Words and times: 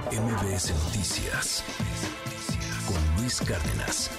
MBS 0.00 0.72
Noticias 0.86 1.62
con 2.86 3.20
Luis 3.20 3.38
Cárdenas. 3.42 4.10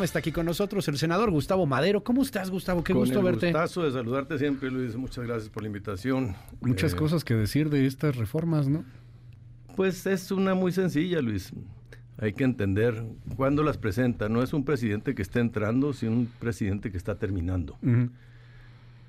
Está 0.00 0.20
aquí 0.20 0.30
con 0.30 0.46
nosotros 0.46 0.86
el 0.86 0.98
senador 0.98 1.32
Gustavo 1.32 1.66
Madero. 1.66 2.04
¿Cómo 2.04 2.22
estás, 2.22 2.48
Gustavo? 2.48 2.84
Qué 2.84 2.92
Con 2.92 3.02
gusto 3.02 3.18
el 3.18 3.24
verte. 3.24 3.46
gustazo 3.46 3.82
de 3.82 3.90
saludarte 3.90 4.38
siempre, 4.38 4.70
Luis. 4.70 4.94
Muchas 4.94 5.26
gracias 5.26 5.48
por 5.50 5.62
la 5.64 5.66
invitación. 5.66 6.36
Muchas 6.60 6.92
Eh, 6.92 6.96
cosas 6.96 7.24
que 7.24 7.34
decir 7.34 7.70
de 7.70 7.86
estas 7.86 8.14
reformas, 8.16 8.68
¿no? 8.68 8.84
Pues 9.74 10.06
es 10.06 10.30
una 10.30 10.54
muy 10.54 10.70
sencilla, 10.70 11.20
Luis. 11.20 11.52
Hay 12.18 12.32
que 12.32 12.44
entender 12.44 13.02
cuándo 13.34 13.64
las 13.64 13.78
presenta. 13.78 14.28
No 14.28 14.44
es 14.44 14.52
un 14.52 14.64
presidente 14.64 15.16
que 15.16 15.22
está 15.22 15.40
entrando, 15.40 15.92
sino 15.92 16.12
un 16.12 16.26
presidente 16.38 16.92
que 16.92 16.98
está 16.98 17.16
terminando. 17.16 17.76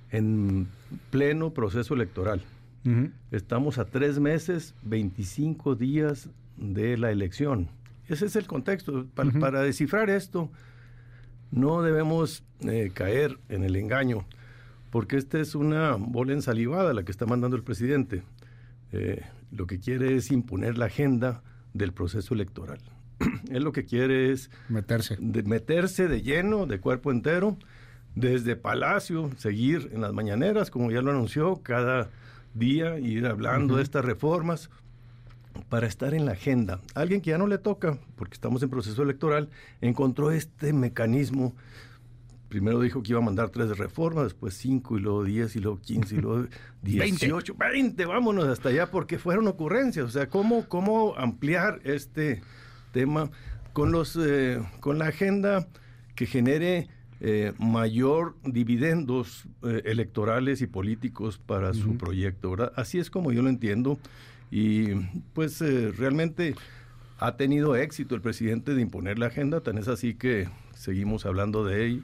En 0.09 0.67
pleno 1.11 1.53
proceso 1.53 1.93
electoral. 1.93 2.41
Ujú. 2.85 3.11
Estamos 3.31 3.77
a 3.77 3.85
tres 3.85 4.19
meses, 4.19 4.73
25 4.83 5.75
días 5.75 6.29
de 6.57 6.97
la 6.97 7.11
elección. 7.11 7.69
Ese 8.07 8.25
es 8.25 8.35
el 8.35 8.47
contexto. 8.47 9.05
Pa- 9.13 9.25
Ujú. 9.25 9.39
Para 9.39 9.61
descifrar 9.61 10.09
esto, 10.09 10.49
no 11.51 11.81
debemos 11.81 12.43
eh, 12.61 12.91
caer 12.93 13.37
en 13.49 13.63
el 13.63 13.75
engaño, 13.75 14.25
porque 14.89 15.17
esta 15.17 15.39
es 15.39 15.55
una 15.55 15.95
bola 15.95 16.33
ensalivada 16.33 16.93
la 16.93 17.03
que 17.03 17.11
está 17.11 17.25
mandando 17.25 17.55
el 17.57 17.63
presidente. 17.63 18.23
Eh, 18.91 19.21
lo 19.51 19.67
que 19.67 19.79
quiere 19.79 20.15
es 20.15 20.31
imponer 20.31 20.77
la 20.77 20.85
agenda 20.85 21.41
del 21.73 21.93
proceso 21.93 22.33
electoral. 22.33 22.79
Él 23.51 23.63
lo 23.63 23.71
que 23.71 23.85
quiere 23.85 24.31
es 24.31 24.49
Meterse. 24.69 25.17
de 25.19 25.43
meterse 25.43 26.07
de 26.07 26.21
lleno, 26.21 26.65
de 26.65 26.79
cuerpo 26.79 27.11
entero, 27.11 27.57
desde 28.15 28.55
Palacio, 28.55 29.29
seguir 29.37 29.89
en 29.93 30.01
las 30.01 30.11
mañaneras, 30.13 30.71
como 30.71 30.89
ya 30.91 31.01
lo 31.01 31.11
anunció, 31.11 31.57
cada 31.61 32.09
día 32.53 32.99
ir 32.99 33.25
hablando 33.25 33.77
de 33.77 33.83
estas 33.83 34.03
reformas 34.03 34.69
para 35.69 35.87
estar 35.87 36.13
en 36.13 36.25
la 36.25 36.33
agenda. 36.33 36.79
Alguien 36.93 37.21
que 37.21 37.31
ya 37.31 37.37
no 37.37 37.47
le 37.47 37.57
toca, 37.57 37.97
porque 38.15 38.35
estamos 38.35 38.61
en 38.63 38.69
proceso 38.69 39.03
electoral, 39.03 39.49
encontró 39.81 40.31
este 40.31 40.73
mecanismo. 40.73 41.55
Primero 42.49 42.79
dijo 42.79 43.03
que 43.03 43.11
iba 43.11 43.19
a 43.19 43.23
mandar 43.23 43.49
tres 43.49 43.77
reformas, 43.77 44.25
después 44.25 44.53
cinco, 44.53 44.97
y 44.97 45.01
luego 45.01 45.23
diez, 45.23 45.55
y 45.55 45.59
luego 45.59 45.79
quince, 45.81 46.15
y 46.15 46.19
luego 46.19 46.47
dieciocho, 46.81 47.55
veinte, 47.55 48.05
vámonos 48.05 48.45
hasta 48.45 48.69
allá, 48.69 48.89
porque 48.89 49.17
fueron 49.17 49.47
ocurrencias. 49.47 50.05
O 50.05 50.09
sea, 50.09 50.29
¿cómo, 50.29 50.67
cómo 50.69 51.15
ampliar 51.17 51.81
este 51.83 52.41
tema 52.93 53.29
con, 53.73 53.91
los, 53.91 54.17
eh, 54.19 54.61
con 54.79 54.97
la 54.97 55.07
agenda 55.07 55.67
que 56.15 56.25
genere 56.25 56.89
eh, 57.19 57.53
mayor 57.57 58.35
dividendos 58.43 59.45
eh, 59.63 59.81
electorales 59.85 60.61
y 60.61 60.67
políticos 60.67 61.37
para 61.37 61.73
su 61.73 61.97
proyecto, 61.97 62.51
¿verdad? 62.51 62.73
Así 62.75 62.99
es 62.99 63.09
como 63.09 63.31
yo 63.31 63.41
lo 63.41 63.49
entiendo. 63.49 63.97
Y 64.51 64.93
pues 65.33 65.61
eh, 65.61 65.91
realmente 65.91 66.55
ha 67.19 67.35
tenido 67.35 67.75
éxito 67.75 68.15
el 68.15 68.21
presidente 68.21 68.75
de 68.75 68.81
imponer 68.81 69.17
la 69.19 69.27
agenda, 69.27 69.61
tan 69.61 69.77
es 69.77 69.87
así 69.87 70.13
que 70.13 70.47
seguimos 70.75 71.25
hablando 71.25 71.65
de 71.65 71.85
él, 71.85 72.03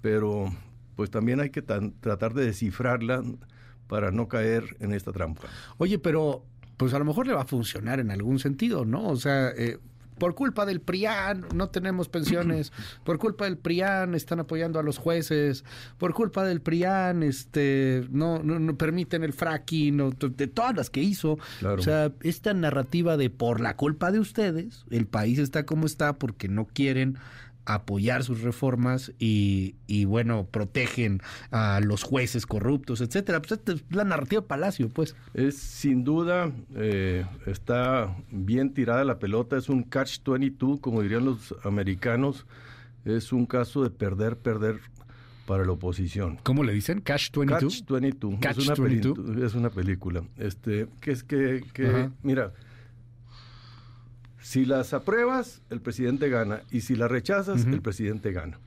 pero 0.00 0.52
pues 0.96 1.10
también 1.10 1.40
hay 1.40 1.50
que 1.50 1.60
tan- 1.62 1.92
tratar 2.00 2.34
de 2.34 2.46
descifrarla 2.46 3.22
para 3.86 4.10
no 4.10 4.28
caer 4.28 4.76
en 4.80 4.92
esta 4.92 5.12
trampa. 5.12 5.42
Oye, 5.76 5.98
pero 5.98 6.44
pues 6.78 6.94
a 6.94 6.98
lo 6.98 7.04
mejor 7.04 7.26
le 7.26 7.34
va 7.34 7.42
a 7.42 7.46
funcionar 7.46 8.00
en 8.00 8.10
algún 8.10 8.38
sentido, 8.38 8.84
¿no? 8.84 9.06
O 9.08 9.16
sea, 9.16 9.50
eh, 9.50 9.78
por 10.18 10.34
culpa 10.34 10.64
del 10.66 10.80
PRIAN 10.80 11.46
no 11.54 11.68
tenemos 11.70 12.08
pensiones, 12.08 12.72
por 13.04 13.18
culpa 13.18 13.44
del 13.44 13.58
PRIAN 13.58 14.14
están 14.14 14.40
apoyando 14.40 14.78
a 14.78 14.82
los 14.82 14.98
jueces, 14.98 15.64
por 15.98 16.14
culpa 16.14 16.44
del 16.44 16.60
PRIAN 16.60 17.22
este 17.22 18.06
no, 18.10 18.42
no, 18.42 18.58
no 18.58 18.76
permiten 18.76 19.24
el 19.24 19.32
fracking, 19.32 20.00
o 20.00 20.12
t- 20.12 20.28
de 20.30 20.46
todas 20.46 20.74
las 20.76 20.90
que 20.90 21.02
hizo. 21.02 21.38
Claro. 21.60 21.80
O 21.80 21.82
sea, 21.82 22.12
esta 22.22 22.54
narrativa 22.54 23.16
de 23.16 23.30
por 23.30 23.60
la 23.60 23.76
culpa 23.76 24.12
de 24.12 24.20
ustedes, 24.20 24.84
el 24.90 25.06
país 25.06 25.38
está 25.38 25.66
como 25.66 25.86
está 25.86 26.14
porque 26.14 26.48
no 26.48 26.66
quieren 26.66 27.18
apoyar 27.66 28.24
sus 28.24 28.42
reformas 28.42 29.12
y, 29.18 29.76
y 29.86 30.04
bueno, 30.04 30.46
protegen 30.50 31.20
a 31.50 31.80
los 31.80 32.02
jueces 32.02 32.46
corruptos, 32.46 33.00
etcétera. 33.00 33.40
Pues 33.40 33.52
esta 33.52 33.72
es 33.72 33.84
la 33.90 34.04
narrativa 34.04 34.42
de 34.42 34.48
Palacio, 34.48 34.88
pues. 34.88 35.16
Es 35.34 35.56
sin 35.56 36.04
duda, 36.04 36.52
eh, 36.74 37.26
está 37.46 38.16
bien 38.30 38.74
tirada 38.74 39.04
la 39.04 39.18
pelota, 39.18 39.56
es 39.56 39.68
un 39.68 39.84
catch-22, 39.84 40.80
como 40.80 41.02
dirían 41.02 41.24
los 41.24 41.54
americanos, 41.64 42.46
es 43.04 43.32
un 43.32 43.46
caso 43.46 43.82
de 43.82 43.90
perder, 43.90 44.36
perder 44.36 44.80
para 45.46 45.64
la 45.64 45.72
oposición. 45.72 46.38
¿Cómo 46.42 46.64
le 46.64 46.72
dicen? 46.72 47.00
Cash 47.00 47.30
22. 47.30 47.82
Catch 47.82 47.90
22. 47.90 48.40
Catch 48.40 48.58
es, 48.58 48.66
una 48.66 48.88
22. 48.88 49.42
es 49.42 49.54
una 49.54 49.70
película. 49.70 50.24
Este, 50.38 50.88
que 51.00 51.12
es 51.12 51.22
que, 51.22 51.64
que 51.72 52.10
mira, 52.22 52.52
si 54.44 54.66
las 54.66 54.92
apruebas, 54.92 55.62
el 55.70 55.80
presidente 55.80 56.28
gana. 56.28 56.60
Y 56.70 56.82
si 56.82 56.96
las 56.96 57.10
rechazas, 57.10 57.64
el 57.64 57.80
presidente 57.80 58.30
gana. 58.30 58.58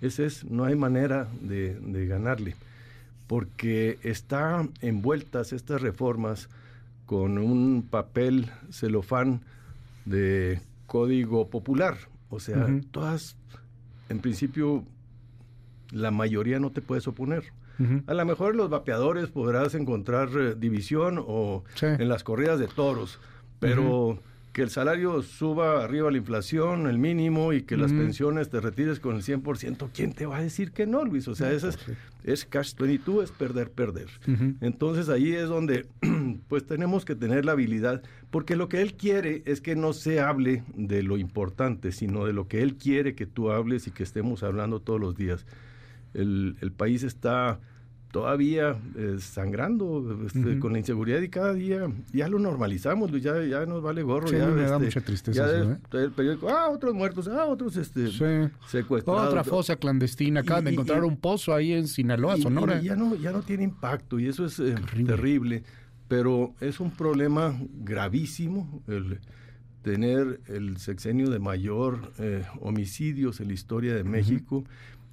Ese 0.00 0.24
es, 0.24 0.44
no 0.44 0.64
hay 0.64 0.74
manera 0.76 1.28
de, 1.42 1.74
de 1.74 2.06
ganarle. 2.06 2.56
Porque 3.26 3.98
están 4.02 4.70
envueltas 4.80 5.52
estas 5.52 5.82
reformas 5.82 6.48
con 7.04 7.36
un 7.38 7.82
papel 7.88 8.50
celofán 8.70 9.40
de 10.06 10.60
código 10.86 11.48
popular. 11.48 11.96
O 12.30 12.40
sea, 12.40 12.66
todas, 12.90 13.36
en 14.08 14.20
principio, 14.20 14.84
la 15.90 16.10
mayoría 16.10 16.58
no 16.60 16.70
te 16.70 16.80
puedes 16.80 17.06
oponer. 17.08 17.44
A 18.06 18.14
lo 18.14 18.24
mejor 18.24 18.52
en 18.52 18.56
los 18.56 18.70
vapeadores 18.70 19.28
podrás 19.28 19.74
encontrar 19.74 20.30
eh, 20.38 20.54
división 20.58 21.22
o 21.24 21.62
Sí. 21.74 21.84
en 21.86 22.08
las 22.08 22.24
corridas 22.24 22.58
de 22.58 22.68
toros, 22.68 23.18
pero 23.60 24.18
que 24.56 24.62
el 24.62 24.70
salario 24.70 25.20
suba 25.20 25.84
arriba 25.84 26.10
la 26.10 26.16
inflación, 26.16 26.86
el 26.86 26.98
mínimo, 26.98 27.52
y 27.52 27.64
que 27.64 27.76
las 27.76 27.92
pensiones 27.92 28.48
te 28.48 28.58
retires 28.58 29.00
con 29.00 29.16
el 29.16 29.22
100%, 29.22 29.90
¿quién 29.92 30.14
te 30.14 30.24
va 30.24 30.38
a 30.38 30.40
decir 30.40 30.72
que 30.72 30.86
no, 30.86 31.04
Luis? 31.04 31.28
O 31.28 31.34
sea, 31.34 31.52
eso 31.52 31.68
es, 31.68 31.78
es 32.24 32.46
cash 32.46 32.74
22, 32.74 33.24
es 33.24 33.32
perder, 33.32 33.70
perder. 33.70 34.08
Entonces 34.62 35.10
ahí 35.10 35.34
es 35.34 35.50
donde 35.50 35.84
pues 36.48 36.64
tenemos 36.64 37.04
que 37.04 37.14
tener 37.14 37.44
la 37.44 37.52
habilidad, 37.52 38.02
porque 38.30 38.56
lo 38.56 38.70
que 38.70 38.80
él 38.80 38.94
quiere 38.94 39.42
es 39.44 39.60
que 39.60 39.76
no 39.76 39.92
se 39.92 40.20
hable 40.20 40.64
de 40.74 41.02
lo 41.02 41.18
importante, 41.18 41.92
sino 41.92 42.24
de 42.24 42.32
lo 42.32 42.48
que 42.48 42.62
él 42.62 42.76
quiere 42.76 43.14
que 43.14 43.26
tú 43.26 43.50
hables 43.50 43.86
y 43.86 43.90
que 43.90 44.04
estemos 44.04 44.42
hablando 44.42 44.80
todos 44.80 44.98
los 44.98 45.16
días. 45.16 45.44
El, 46.14 46.56
el 46.62 46.72
país 46.72 47.02
está 47.02 47.60
todavía 48.10 48.76
eh, 48.96 49.16
sangrando 49.18 50.18
este, 50.26 50.58
con 50.58 50.72
la 50.72 50.78
inseguridad 50.78 51.20
y 51.20 51.28
cada 51.28 51.52
día 51.52 51.86
ya 52.12 52.28
lo 52.28 52.38
normalizamos, 52.38 53.10
Luis, 53.10 53.22
ya, 53.22 53.42
ya 53.44 53.66
nos 53.66 53.82
vale 53.82 54.02
gorro. 54.02 54.28
Sí, 54.28 54.36
ya, 54.36 54.46
me 54.46 54.62
da 54.62 54.74
este, 54.76 54.84
mucha 54.84 55.00
tristeza 55.02 55.46
ya 55.46 55.52
eso, 55.58 55.72
es- 55.72 55.78
el 56.04 56.12
periódico, 56.12 56.48
ah, 56.48 56.68
otros 56.70 56.94
muertos, 56.94 57.28
ah, 57.28 57.44
otros 57.46 57.76
este, 57.76 58.08
Sí. 58.10 58.24
secuestrados. 58.68 59.28
Otra 59.28 59.44
fosa 59.44 59.76
clandestina. 59.76 60.40
Acaban 60.40 60.64
de 60.64 60.70
encontrar 60.72 61.02
y- 61.02 61.06
un 61.06 61.16
pozo 61.16 61.54
ahí 61.54 61.72
en 61.72 61.88
Sinaloa, 61.88 62.38
y- 62.38 62.42
Sonora. 62.42 62.80
y 62.80 62.84
ya, 62.86 62.96
no, 62.96 63.14
ya 63.16 63.32
no 63.32 63.42
tiene 63.42 63.64
impacto 63.64 64.18
y 64.18 64.28
eso 64.28 64.46
es 64.46 64.58
eh, 64.60 64.74
Terrible. 65.06 65.62
Pero 66.08 66.54
es 66.60 66.78
un 66.78 66.92
problema 66.92 67.58
gravísimo 67.82 68.82
el 68.86 69.18
tener 69.82 70.40
el 70.46 70.76
sexenio 70.78 71.30
de 71.30 71.38
mayor 71.40 72.12
eh, 72.18 72.44
homicidios 72.60 73.40
en 73.40 73.48
la 73.48 73.54
historia 73.54 73.94
de 73.94 74.04
México 74.04 74.64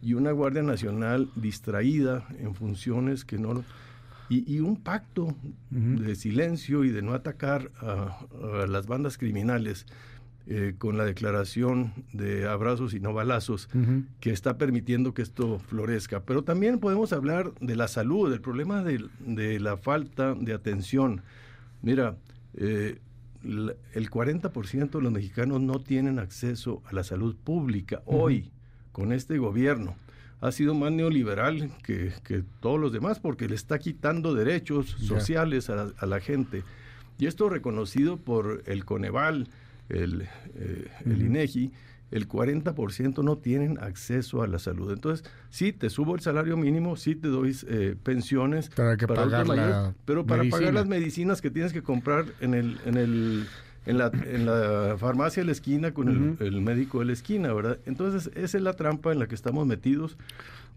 y 0.03 0.13
una 0.15 0.31
Guardia 0.31 0.63
Nacional 0.63 1.29
distraída 1.35 2.27
en 2.39 2.53
funciones 2.55 3.25
que 3.25 3.37
no... 3.37 3.63
Y, 4.29 4.51
y 4.51 4.61
un 4.61 4.77
pacto 4.77 5.35
de 5.69 6.15
silencio 6.15 6.85
y 6.85 6.89
de 6.89 7.01
no 7.01 7.13
atacar 7.13 7.71
a, 7.79 8.19
a 8.61 8.67
las 8.67 8.87
bandas 8.87 9.17
criminales 9.17 9.85
eh, 10.47 10.75
con 10.77 10.97
la 10.97 11.05
declaración 11.05 11.93
de 12.11 12.47
abrazos 12.47 12.93
y 12.93 12.99
no 12.99 13.13
balazos 13.13 13.69
que 14.19 14.31
está 14.31 14.57
permitiendo 14.57 15.13
que 15.13 15.21
esto 15.21 15.59
florezca. 15.59 16.23
Pero 16.23 16.43
también 16.43 16.79
podemos 16.79 17.13
hablar 17.13 17.53
de 17.61 17.75
la 17.75 17.87
salud, 17.87 18.29
del 18.29 18.41
problema 18.41 18.83
de, 18.83 19.05
de 19.19 19.59
la 19.59 19.77
falta 19.77 20.33
de 20.35 20.53
atención. 20.53 21.21
Mira, 21.81 22.17
eh, 22.55 22.99
el 23.43 24.09
40% 24.09 24.89
de 24.89 25.01
los 25.01 25.11
mexicanos 25.11 25.61
no 25.61 25.79
tienen 25.79 26.17
acceso 26.17 26.81
a 26.85 26.93
la 26.93 27.03
salud 27.03 27.35
pública 27.35 28.01
hoy 28.05 28.51
con 28.93 29.11
este 29.11 29.37
gobierno. 29.37 29.95
Ha 30.39 30.51
sido 30.53 30.73
más 30.73 30.91
neoliberal 30.91 31.71
que, 31.83 32.13
que 32.23 32.43
todos 32.61 32.79
los 32.79 32.93
demás 32.93 33.19
porque 33.19 33.49
le 33.49 33.55
está 33.55 33.79
quitando 33.79 34.33
derechos 34.33 34.89
sociales 34.89 35.69
a 35.69 35.75
la, 35.75 35.91
a 35.97 36.05
la 36.05 36.21
gente. 36.21 36.63
Y 37.17 37.27
esto 37.27 37.49
reconocido 37.49 38.17
por 38.17 38.63
el 38.65 38.85
Coneval, 38.85 39.47
el, 39.89 40.23
eh, 40.55 40.87
el. 41.05 41.21
INEGI, 41.21 41.71
el 42.11 42.27
40% 42.27 43.23
no 43.23 43.37
tienen 43.37 43.79
acceso 43.79 44.43
a 44.43 44.47
la 44.47 44.59
salud. 44.59 44.91
Entonces, 44.91 45.25
sí, 45.49 45.73
te 45.73 45.89
subo 45.89 46.15
el 46.15 46.21
salario 46.21 46.57
mínimo, 46.57 46.95
sí 46.95 47.15
te 47.15 47.27
doy 47.27 47.55
eh, 47.67 47.95
pensiones, 48.03 48.69
hay 48.77 48.97
que 48.97 49.07
para 49.07 49.23
pagar 49.23 49.47
mayores, 49.47 49.95
pero 50.05 50.25
para 50.25 50.43
medicina. 50.43 50.59
pagar 50.59 50.73
las 50.73 50.87
medicinas 50.87 51.41
que 51.41 51.49
tienes 51.49 51.73
que 51.73 51.81
comprar 51.81 52.25
en 52.39 52.53
el, 52.53 52.79
en 52.85 52.97
el, 52.97 53.47
en 53.85 53.97
la, 53.97 54.11
en 54.25 54.45
la 54.45 54.95
farmacia 54.97 55.41
de 55.43 55.47
la 55.47 55.51
esquina 55.51 55.93
con 55.93 56.37
el- 56.39 56.61
médico 56.61 56.99
de 56.99 57.05
la 57.05 57.13
esquina, 57.13 57.53
¿verdad? 57.53 57.79
Entonces, 57.85 58.31
esa 58.35 58.57
es 58.57 58.63
la 58.63 58.73
trampa 58.73 59.11
en 59.11 59.19
la 59.19 59.27
que 59.27 59.35
estamos 59.35 59.65
metidos. 59.67 60.17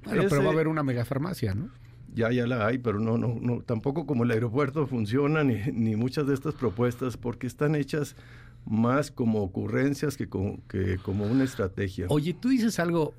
Bueno, 0.05 0.25
pero 0.29 0.43
va 0.43 0.51
a 0.51 0.53
haber 0.53 0.69
una 0.69 0.83
megafarmacia, 0.83 1.55
¿no? 1.55 1.69
ya, 2.15 2.33
ya 2.33 2.47
la 2.47 2.67
hay, 2.67 2.79
pero 2.79 2.99
no, 2.99 3.19
no, 3.19 3.37
no, 3.41 3.61
tampoco 3.61 4.07
como 4.07 4.25
el 4.25 4.31
aeropuerto 4.31 4.87
funciona, 4.87 5.45
ni, 5.45 5.57
ni 5.73 5.97
muchas 5.97 6.27
de 6.27 6.33
estas 6.35 6.55
propuestas, 6.55 7.17
porque 7.19 7.47
están 7.47 7.75
hechas 7.75 8.17
más 8.65 9.11
como 9.11 9.43
ocurrencias 9.43 10.17
que 10.17 10.27
como, 10.29 10.59
que 10.67 10.97
como 11.03 11.27
una 11.27 11.45
estrategia. 11.45 12.07
Oye, 12.09 12.33
tú 12.35 12.49
dices 12.49 12.79
algo 12.81 13.13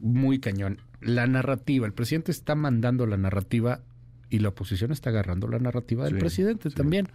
muy 0.00 0.38
cañón. 0.38 0.78
La 1.00 1.26
narrativa, 1.26 1.84
el 1.86 1.92
presidente 1.92 2.30
está 2.30 2.54
mandando 2.54 3.06
la 3.06 3.16
narrativa 3.16 3.80
y 4.30 4.38
la 4.38 4.48
oposición 4.50 4.92
está 4.92 5.10
agarrando 5.10 5.48
la 5.48 5.58
narrativa 5.58 6.04
del 6.04 6.14
Sí, 6.14 6.20
presidente 6.20 6.70
sí. 6.70 6.76
también. 6.76 7.08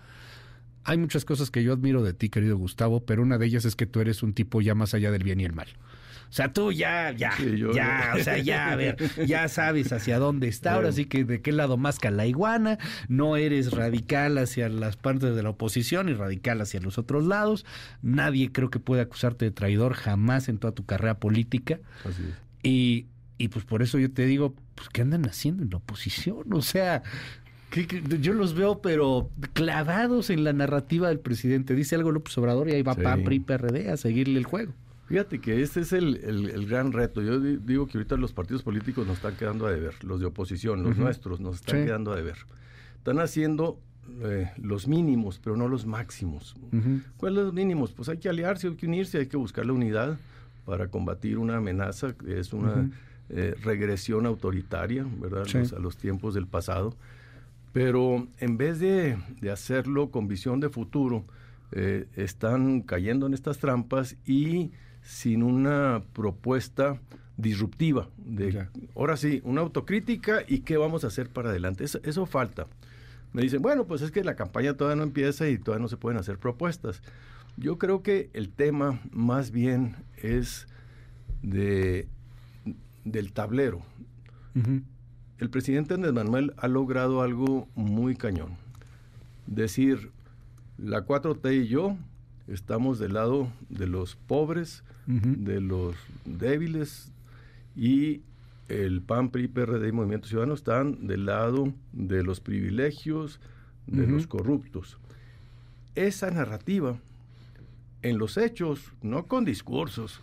Hay 0.87 0.97
muchas 0.97 1.25
cosas 1.25 1.51
que 1.51 1.63
yo 1.63 1.73
admiro 1.73 2.01
de 2.01 2.13
ti, 2.13 2.29
querido 2.29 2.57
Gustavo, 2.57 3.01
pero 3.05 3.21
una 3.21 3.37
de 3.37 3.45
ellas 3.45 3.65
es 3.65 3.75
que 3.75 3.85
tú 3.85 3.99
eres 3.99 4.23
un 4.23 4.33
tipo 4.33 4.61
ya 4.61 4.73
más 4.73 4.93
allá 4.93 5.11
del 5.11 5.23
bien 5.23 5.39
y 5.41 5.45
el 5.45 5.53
mal. 5.53 5.67
O 6.29 6.33
sea, 6.33 6.51
tú 6.51 6.71
ya, 6.73 7.11
ya, 7.11 7.31
Sí, 7.37 7.57
yo- 7.57 7.71
ya, 7.73 8.13
o 8.17 8.23
sea, 8.23 8.37
ya, 8.37 8.71
a 8.71 8.75
ver, 8.75 8.97
ya 9.25 9.47
sabes 9.47 9.91
hacia 9.93 10.17
dónde 10.19 10.47
está, 10.49 10.73
ahora 10.73 10.91
sí 10.91 11.05
que 11.05 11.23
de 11.23 11.41
qué 11.41 11.51
lado 11.53 11.77
más 11.77 11.99
la 12.03 12.25
iguana, 12.25 12.77
no 13.07 13.37
eres 13.37 13.71
radical 13.71 14.37
hacia 14.37 14.67
las 14.67 14.97
partes 14.97 15.35
de 15.35 15.43
la 15.43 15.49
oposición 15.51 16.09
y 16.09 16.13
radical 16.13 16.59
hacia 16.59 16.81
los 16.81 16.97
otros 16.97 17.25
lados, 17.25 17.65
nadie 18.01 18.51
creo 18.51 18.69
que 18.69 18.79
puede 18.79 19.01
acusarte 19.01 19.45
de 19.45 19.51
traidor 19.51 19.93
jamás 19.93 20.49
en 20.49 20.57
toda 20.57 20.73
tu 20.73 20.85
carrera 20.85 21.17
política, 21.19 21.79
Así 22.03 22.23
es. 22.23 22.35
y, 22.61 23.05
y 23.37 23.47
pues 23.47 23.63
por 23.63 23.81
eso 23.81 23.97
yo 23.97 24.11
te 24.11 24.25
digo, 24.25 24.53
pues 24.75 24.89
¿qué 24.89 25.03
andan 25.03 25.25
haciendo 25.27 25.63
en 25.63 25.69
la 25.69 25.77
oposición? 25.77 26.43
O 26.51 26.61
sea, 26.61 27.03
yo 27.85 28.33
los 28.33 28.53
veo 28.55 28.81
pero 28.81 29.29
clavados 29.53 30.29
en 30.29 30.43
la 30.43 30.53
narrativa 30.53 31.09
del 31.09 31.19
presidente, 31.19 31.75
dice 31.75 31.95
algo 31.95 32.11
López 32.11 32.35
Obrador 32.37 32.69
y 32.69 32.71
ahí 32.73 32.81
va 32.81 32.95
Sí. 32.95 33.01
PAN, 33.01 33.23
PRI, 33.23 33.39
PRD 33.41 33.89
a 33.91 33.97
seguirle 33.97 34.39
el 34.39 34.45
juego. 34.45 34.73
Fíjate 35.07 35.39
que 35.39 35.61
este 35.61 35.81
es 35.81 35.93
el, 35.93 36.17
el- 36.17 36.49
el 36.49 36.65
gran 36.67 36.91
reto. 36.91 37.21
Yo 37.21 37.39
di- 37.39 37.57
digo 37.63 37.87
que 37.87 37.97
ahorita 37.97 38.17
los 38.17 38.33
partidos 38.33 38.63
políticos 38.63 39.05
nos 39.07 39.17
están 39.17 39.35
quedando 39.35 39.65
a 39.67 39.71
deber, 39.71 39.93
los 40.03 40.19
de 40.19 40.25
oposición, 40.25 40.83
los 40.83 40.97
nuestros, 40.97 41.39
nos 41.39 41.55
están 41.57 41.79
Sí. 41.81 41.85
quedando 41.85 42.11
a 42.11 42.15
deber. 42.15 42.37
Están 42.97 43.19
haciendo 43.19 43.79
eh, 44.23 44.49
los 44.57 44.87
mínimos, 44.87 45.37
pero 45.43 45.57
no 45.57 45.67
los 45.67 45.85
máximos. 45.85 46.55
¿Cuáles 47.17 47.43
los 47.43 47.53
mínimos? 47.53 47.91
Pues 47.91 48.07
hay 48.07 48.17
que 48.17 48.29
aliarse, 48.29 48.67
hay 48.67 48.75
que 48.75 48.85
unirse, 48.87 49.17
hay 49.17 49.27
que 49.27 49.35
buscar 49.35 49.65
la 49.65 49.73
unidad 49.73 50.17
para 50.65 50.87
combatir 50.87 51.37
una 51.37 51.57
amenaza 51.57 52.13
que 52.13 52.39
es 52.39 52.53
una 52.53 52.89
eh, 53.29 53.53
regresión 53.63 54.25
autoritaria, 54.25 55.05
¿verdad? 55.21 55.43
Sí. 55.45 55.57
Los- 55.57 55.73
a 55.73 55.79
los 55.79 55.97
tiempos 55.97 56.33
del 56.33 56.47
pasado. 56.47 56.95
Pero 57.77 58.27
en 58.39 58.57
vez 58.57 58.79
de, 58.79 59.19
de 59.39 59.51
hacerlo 59.51 60.09
con 60.09 60.27
visión 60.27 60.59
de 60.59 60.69
futuro, 60.69 61.25
eh, 61.71 62.07
están 62.15 62.81
cayendo 62.81 63.27
en 63.27 63.35
estas 63.35 63.59
trampas 63.59 64.15
y 64.25 64.71
sin 65.03 65.43
una 65.43 66.01
propuesta 66.13 66.99
disruptiva 67.37 68.09
de 68.17 68.51
Ya. 68.51 68.71
ahora 68.95 69.15
sí, 69.15 69.41
una 69.43 69.61
autocrítica 69.61 70.39
y 70.47 70.61
qué 70.61 70.75
vamos 70.77 71.03
a 71.03 71.07
hacer 71.07 71.29
para 71.29 71.49
adelante. 71.51 71.83
Eso, 71.83 71.99
eso 72.01 72.25
falta. 72.25 72.65
Me 73.31 73.43
dicen, 73.43 73.61
bueno, 73.61 73.85
pues 73.85 74.01
es 74.01 74.09
que 74.09 74.23
la 74.23 74.35
campaña 74.35 74.73
todavía 74.73 74.95
no 74.95 75.03
empieza 75.03 75.47
y 75.47 75.59
todavía 75.59 75.83
no 75.83 75.87
se 75.87 75.97
pueden 75.97 76.19
hacer 76.19 76.39
propuestas. 76.39 77.03
Yo 77.57 77.77
creo 77.77 78.01
que 78.01 78.31
el 78.33 78.49
tema 78.49 78.99
más 79.11 79.51
bien 79.51 79.97
es 80.23 80.67
de, 81.43 82.07
del 83.05 83.33
tablero. 83.33 83.83
Ujú. 84.55 84.81
El 85.39 85.51
presidente 85.51 85.93
Andrés 85.93 86.13
Manuel 86.13 86.53
ha 86.57 86.67
logrado 86.67 87.21
algo 87.21 87.67
muy 87.75 88.15
cañón. 88.15 88.57
Decir, 89.45 90.09
la 90.79 91.05
4T 91.05 91.63
y 91.63 91.67
yo 91.67 91.95
estamos 92.47 92.97
del 92.97 93.13
lado 93.13 93.51
de 93.69 93.85
los 93.85 94.15
pobres, 94.15 94.83
de 95.05 95.61
los 95.61 95.95
débiles 96.25 97.11
y 97.75 98.21
el 98.67 99.01
PAN, 99.01 99.29
PRI, 99.29 99.47
PRD 99.47 99.87
y 99.87 99.91
Movimiento 99.91 100.27
Ciudadano 100.27 100.53
están 100.53 101.07
del 101.07 101.25
lado 101.27 101.71
de 101.93 102.23
los 102.23 102.41
privilegios, 102.41 103.39
de 103.85 104.07
los 104.07 104.27
corruptos. 104.27 104.97
Esa 105.95 106.29
narrativa, 106.31 106.97
en 108.01 108.17
los 108.17 108.37
hechos, 108.37 108.91
no 109.01 109.27
con 109.27 109.45
discursos, 109.45 110.19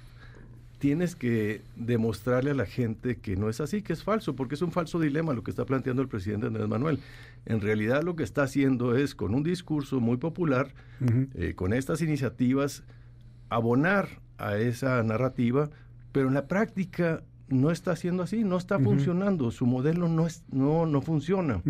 tienes 0.78 1.16
que 1.16 1.62
demostrarle 1.76 2.50
a 2.50 2.54
la 2.54 2.66
gente 2.66 3.16
que 3.16 3.36
no 3.36 3.48
es 3.48 3.60
así, 3.60 3.82
que 3.82 3.92
es 3.92 4.02
falso, 4.02 4.36
porque 4.36 4.54
es 4.54 4.62
un 4.62 4.72
falso 4.72 5.00
dilema 5.00 5.32
lo 5.32 5.42
que 5.42 5.50
está 5.50 5.64
planteando 5.64 6.02
el 6.02 6.08
presidente 6.08 6.46
Andrés 6.46 6.68
Manuel. 6.68 7.00
En 7.46 7.60
realidad 7.60 8.02
lo 8.02 8.16
que 8.16 8.22
está 8.22 8.42
haciendo 8.42 8.96
es, 8.96 9.14
con 9.14 9.34
un 9.34 9.42
discurso 9.42 10.00
muy 10.00 10.16
popular, 10.16 10.74
eh, 11.34 11.54
con 11.54 11.72
estas 11.72 12.00
iniciativas, 12.02 12.82
abonar 13.48 14.20
a 14.38 14.56
esa 14.56 15.02
narrativa, 15.02 15.70
pero 16.12 16.28
en 16.28 16.34
la 16.34 16.46
práctica 16.46 17.22
no 17.48 17.70
está 17.70 17.92
haciendo 17.92 18.22
así, 18.22 18.44
no 18.44 18.56
está 18.56 18.78
funcionando, 18.78 19.50
su 19.50 19.66
modelo 19.66 20.08
no, 20.08 20.26
es, 20.26 20.44
no, 20.50 20.86
no 20.86 21.02
funciona. 21.02 21.62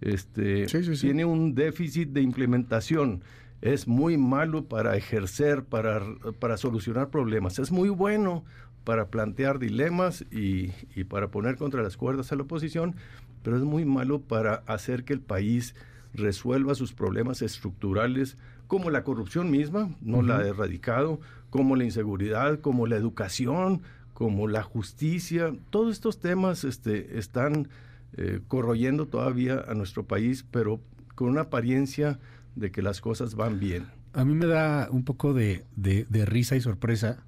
Este, 0.00 0.68
Sí, 0.68 0.84
sí, 0.84 0.96
sí. 0.96 1.06
Tiene 1.06 1.24
un 1.24 1.54
déficit 1.54 2.10
de 2.10 2.22
implementación, 2.22 3.22
es 3.60 3.88
muy 3.88 4.16
malo 4.16 4.64
para 4.64 4.96
ejercer, 4.96 5.64
para, 5.64 6.00
para 6.38 6.56
solucionar 6.56 7.10
problemas, 7.10 7.58
es 7.58 7.72
muy 7.72 7.88
bueno 7.88 8.44
para 8.84 9.08
plantear 9.08 9.58
dilemas 9.58 10.24
y, 10.30 10.72
y 10.94 11.04
para 11.04 11.28
poner 11.28 11.56
contra 11.56 11.82
las 11.82 11.96
cuerdas 11.96 12.32
a 12.32 12.36
la 12.36 12.44
oposición, 12.44 12.96
pero 13.42 13.56
es 13.56 13.62
muy 13.62 13.84
malo 13.84 14.20
para 14.20 14.62
hacer 14.66 15.04
que 15.04 15.12
el 15.12 15.20
país 15.20 15.74
resuelva 16.14 16.74
sus 16.74 16.92
problemas 16.92 17.42
estructurales, 17.42 18.36
como 18.66 18.90
la 18.90 19.04
corrupción 19.04 19.50
misma, 19.50 19.90
no 20.00 20.22
la 20.22 20.38
ha 20.38 20.46
erradicado, 20.46 21.20
como 21.50 21.76
la 21.76 21.84
inseguridad, 21.84 22.60
como 22.60 22.86
la 22.86 22.96
educación, 22.96 23.82
como 24.12 24.46
la 24.48 24.62
justicia. 24.62 25.54
Todos 25.70 25.92
estos 25.92 26.18
temas 26.18 26.64
este, 26.64 27.18
están 27.18 27.68
eh, 28.16 28.40
corroyendo 28.48 29.06
todavía 29.06 29.64
a 29.66 29.74
nuestro 29.74 30.04
país, 30.04 30.44
pero 30.50 30.80
con 31.14 31.28
una 31.28 31.42
apariencia 31.42 32.18
de 32.58 32.70
que 32.70 32.82
las 32.82 33.00
cosas 33.00 33.34
van 33.34 33.58
bien. 33.60 33.86
A 34.12 34.24
mí 34.24 34.34
me 34.34 34.46
da 34.46 34.88
un 34.90 35.04
poco 35.04 35.34
de, 35.34 35.64
de- 35.76 36.06
de 36.08 36.24
risa 36.26 36.56
y 36.56 36.60
sorpresa 36.60 37.18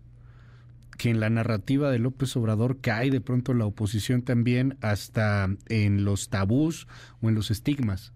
que 0.98 1.08
en 1.10 1.20
la 1.20 1.30
narrativa 1.30 1.90
de 1.90 1.98
López 1.98 2.36
Obrador 2.36 2.78
cae 2.80 3.10
de 3.10 3.20
pronto 3.20 3.54
la 3.54 3.64
oposición 3.64 4.22
también 4.22 4.76
hasta 4.82 5.48
en 5.68 6.04
los 6.04 6.28
tabús 6.28 6.86
o 7.22 7.28
en 7.28 7.34
los 7.34 7.50
estigmas. 7.50 8.12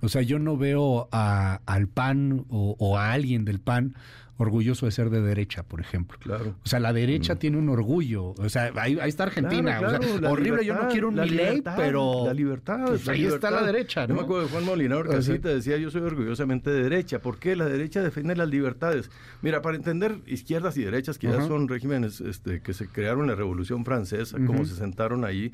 O 0.00 0.08
sea, 0.08 0.22
yo 0.22 0.38
no 0.38 0.56
veo 0.56 1.08
a- 1.12 1.60
al 1.66 1.88
PAN 1.88 2.44
o, 2.48 2.74
o 2.78 2.96
a 2.98 3.12
alguien 3.12 3.44
del 3.44 3.60
PAN 3.60 3.94
orgulloso 4.42 4.86
de 4.86 4.92
ser 4.92 5.08
de 5.10 5.20
derecha, 5.22 5.62
por 5.62 5.80
ejemplo. 5.80 6.18
Claro. 6.20 6.56
O 6.64 6.68
sea, 6.68 6.78
la 6.80 6.92
derecha 6.92 7.34
Mm. 7.34 7.38
tiene 7.38 7.56
un 7.58 7.68
orgullo. 7.68 8.34
O 8.38 8.48
sea, 8.48 8.70
ahí, 8.76 8.98
ahí 9.00 9.08
está 9.08 9.24
Argentina. 9.24 9.78
Claro, 9.78 9.86
o 9.86 9.90
sea, 9.90 9.98
claro, 10.00 10.20
la 10.20 10.30
horrible, 10.30 10.64
yo 10.64 10.74
no 10.74 10.88
quiero 10.88 11.08
un 11.08 11.14
Milei, 11.14 11.62
pero... 11.62 12.24
La 12.26 12.34
libertad. 12.34 12.84
pues 12.86 13.06
la 13.06 13.12
ahí 13.14 13.24
está 13.26 13.50
la 13.50 13.62
derecha, 13.62 14.02
Yo 14.06 14.08
¿no? 14.08 14.14
me 14.14 14.20
acuerdo 14.22 14.44
de 14.44 14.50
Juan 14.50 14.64
Molinaro 14.64 15.10
O 15.10 15.22
sea- 15.22 15.38
decía, 15.38 15.76
yo 15.78 15.90
soy 15.90 16.02
orgullosamente 16.02 16.70
de 16.70 16.82
derecha. 16.82 17.20
¿Por 17.20 17.38
qué? 17.38 17.56
La 17.56 17.66
derecha 17.66 18.02
defiende 18.02 18.36
las 18.36 18.48
libertades. 18.48 19.10
Mira, 19.40 19.62
para 19.62 19.76
entender 19.76 20.18
izquierdas 20.26 20.76
y 20.76 20.82
derechas, 20.84 21.18
que 21.18 21.28
ya 21.28 21.40
son 21.46 21.68
regímenes 21.68 22.20
este, 22.20 22.60
que 22.60 22.72
se 22.74 22.88
crearon 22.88 23.22
en 23.22 23.28
la 23.30 23.34
Revolución 23.36 23.84
Francesa, 23.84 24.36
Ujú. 24.36 24.46
como 24.46 24.64
se 24.64 24.74
sentaron 24.74 25.24
ahí. 25.24 25.52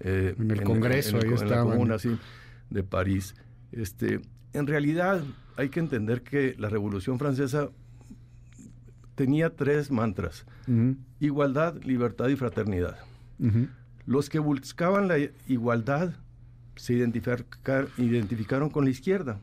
eh, 0.00 0.34
En 0.38 0.50
el 0.50 0.62
Congreso, 0.62 1.18
en, 1.18 1.26
ahí 1.26 1.34
en 1.42 1.50
la 1.50 1.60
comuna 1.62 1.98
sí, 1.98 2.16
de 2.70 2.82
París. 2.84 3.34
Este, 3.72 4.20
en 4.52 4.66
realidad, 4.66 5.22
hay 5.56 5.68
que 5.70 5.80
entender 5.80 6.22
que 6.22 6.54
la 6.58 6.68
Revolución 6.68 7.18
Francesa 7.18 7.68
tenía 9.18 9.50
tres 9.54 9.90
mantras. 9.90 10.46
Igualdad, 11.20 11.74
libertad 11.82 12.28
y 12.28 12.36
fraternidad. 12.36 12.96
Los 14.06 14.28
que 14.30 14.38
buscaban 14.38 15.08
la 15.08 15.18
igualdad 15.48 16.14
se 16.76 16.94
identificar- 16.94 17.88
identificaron 17.98 18.70
con 18.70 18.84
la 18.84 18.90
izquierda 18.90 19.40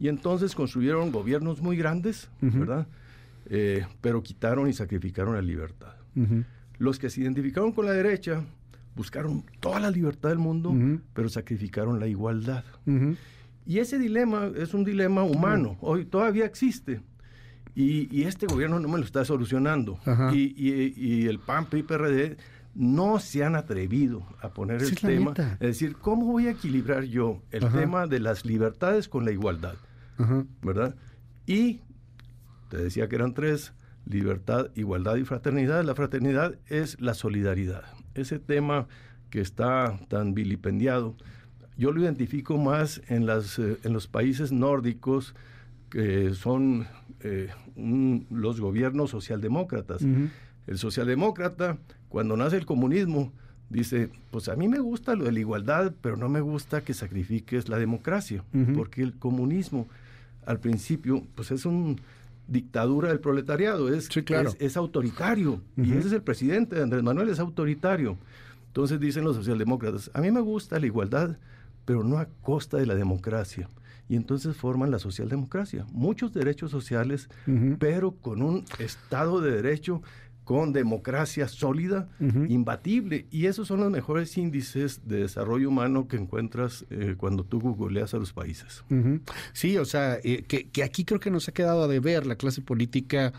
y 0.00 0.06
entonces 0.08 0.54
construyeron 0.54 1.10
gobiernos 1.10 1.60
muy 1.60 1.76
grandes. 1.76 2.28
¿verdad? 2.60 2.86
Eh, 3.50 3.84
pero 4.00 4.22
quitaron 4.22 4.68
y 4.68 4.72
sacrificaron 4.72 5.34
la 5.34 5.42
libertad. 5.42 5.94
Los 6.78 6.98
que 6.98 7.10
se 7.10 7.20
identificaron 7.20 7.72
con 7.72 7.84
la 7.86 7.92
derecha 7.92 8.42
buscaron 8.94 9.44
toda 9.60 9.80
la 9.80 9.90
libertad 9.90 10.28
del 10.30 10.38
mundo, 10.38 10.72
pero 11.14 11.28
sacrificaron 11.28 11.98
la 11.98 12.06
igualdad. 12.06 12.64
Y 13.66 13.80
ese 13.80 13.98
dilema 13.98 14.50
es 14.56 14.72
un 14.74 14.84
dilema 14.84 15.24
humano, 15.24 15.76
hoy 15.80 16.04
todavía 16.04 16.44
existe. 16.46 17.00
Y, 17.76 18.08
y 18.10 18.24
este 18.24 18.46
gobierno 18.46 18.80
no 18.80 18.88
me 18.88 18.98
lo 18.98 19.04
está 19.04 19.24
solucionando. 19.24 20.00
Y, 20.32 20.54
y- 20.56 20.94
y 20.96 21.26
el 21.26 21.38
PAN, 21.38 21.66
PRI, 21.66 21.82
PRD 21.84 22.36
no 22.74 23.18
se 23.20 23.44
han 23.44 23.54
atrevido 23.54 24.26
a 24.42 24.48
poner 24.48 24.80
Sí, 24.82 24.94
el 24.94 24.96
tema. 25.00 25.30
neta. 25.30 25.52
Es 25.60 25.68
decir, 25.68 25.94
¿cómo 25.96 26.26
voy 26.26 26.46
a 26.46 26.50
equilibrar 26.52 27.04
yo 27.04 27.42
el 27.50 27.64
Ajá. 27.64 27.78
tema 27.78 28.06
de 28.06 28.18
las 28.20 28.44
libertades 28.46 29.08
con 29.08 29.24
la 29.24 29.30
igualdad? 29.32 29.74
Ajá. 30.18 30.44
¿Verdad? 30.62 30.94
Y 31.46 31.80
te 32.70 32.78
decía 32.78 33.08
que 33.08 33.16
eran 33.16 33.34
tres, 33.34 33.72
libertad, 34.06 34.70
igualdad 34.74 35.16
y 35.16 35.24
fraternidad. 35.24 35.84
La 35.84 35.94
fraternidad 35.94 36.54
es 36.68 36.98
la 37.00 37.12
solidaridad. 37.14 37.82
Ese 38.14 38.38
tema 38.38 38.88
que 39.30 39.40
está 39.42 39.98
tan 40.08 40.32
vilipendiado, 40.34 41.14
yo 41.76 41.92
lo 41.92 42.00
identifico 42.02 42.56
más 42.56 43.02
en, 43.08 43.26
las, 43.26 43.58
eh, 43.58 43.76
en 43.84 43.92
los 43.92 44.06
países 44.06 44.50
nórdicos, 44.50 45.34
que 45.90 46.32
son 46.34 46.86
eh, 47.26 47.48
un- 47.76 48.26
los 48.30 48.60
gobiernos 48.60 49.10
socialdemócratas. 49.10 50.02
El 50.66 50.78
socialdemócrata, 50.78 51.78
cuando 52.08 52.36
nace 52.36 52.56
el 52.56 52.66
comunismo, 52.66 53.32
dice, 53.70 54.10
pues 54.30 54.48
a 54.48 54.56
mí 54.56 54.68
me 54.68 54.78
gusta 54.78 55.14
lo 55.16 55.24
de 55.24 55.32
la 55.32 55.40
igualdad, 55.40 55.92
pero 56.00 56.16
no 56.16 56.28
me 56.28 56.40
gusta 56.40 56.80
que 56.82 56.94
sacrifiques 56.94 57.68
la 57.68 57.78
democracia, 57.78 58.44
porque 58.74 59.02
el 59.02 59.14
comunismo 59.14 59.86
al 60.44 60.60
principio, 60.60 61.24
pues 61.34 61.50
es 61.50 61.66
un 61.66 62.00
dictadura 62.48 63.08
del 63.08 63.18
proletariado, 63.20 63.92
es, 63.92 64.08
es, 64.60 64.76
autoritario, 64.76 65.60
y 65.76 65.92
ese 65.98 66.08
es 66.08 66.12
el 66.14 66.22
presidente, 66.22 66.80
Andrés 66.80 67.02
Manuel 67.02 67.28
es 67.28 67.40
autoritario. 67.40 68.16
Entonces 68.68 69.00
dicen 69.00 69.24
los 69.24 69.34
socialdemócratas, 69.36 70.10
a 70.14 70.20
mí 70.20 70.30
me 70.30 70.40
gusta 70.40 70.78
la 70.78 70.86
igualdad, 70.86 71.36
pero 71.84 72.04
no 72.04 72.18
a 72.18 72.26
costa 72.42 72.76
de 72.76 72.86
la 72.86 72.94
democracia. 72.94 73.68
Y 74.08 74.16
entonces 74.16 74.56
forman 74.56 74.90
la 74.90 74.98
socialdemocracia. 74.98 75.86
Muchos 75.92 76.32
derechos 76.32 76.70
sociales, 76.70 77.28
pero 77.78 78.12
con 78.12 78.42
un 78.42 78.64
Estado 78.78 79.40
de 79.40 79.50
Derecho 79.50 80.02
con 80.46 80.72
democracia 80.72 81.48
sólida, 81.48 82.08
imbatible. 82.20 83.26
Y 83.32 83.46
esos 83.46 83.66
son 83.66 83.80
los 83.80 83.90
mejores 83.90 84.38
índices 84.38 85.00
de 85.08 85.22
desarrollo 85.22 85.68
humano 85.68 86.06
que 86.06 86.16
encuentras 86.16 86.86
eh, 86.88 87.16
cuando 87.18 87.42
tú 87.42 87.58
googleas 87.58 88.14
a 88.14 88.18
los 88.18 88.32
países. 88.32 88.84
Sí, 89.52 89.76
o 89.76 89.84
sea, 89.84 90.20
eh, 90.22 90.44
que, 90.46 90.68
que, 90.68 90.84
aquí 90.84 91.04
creo 91.04 91.18
que 91.18 91.32
nos 91.32 91.48
ha 91.48 91.52
quedado 91.52 91.88
de 91.88 91.98
ver 91.98 92.28
la 92.28 92.36
clase 92.36 92.62
política 92.62 93.32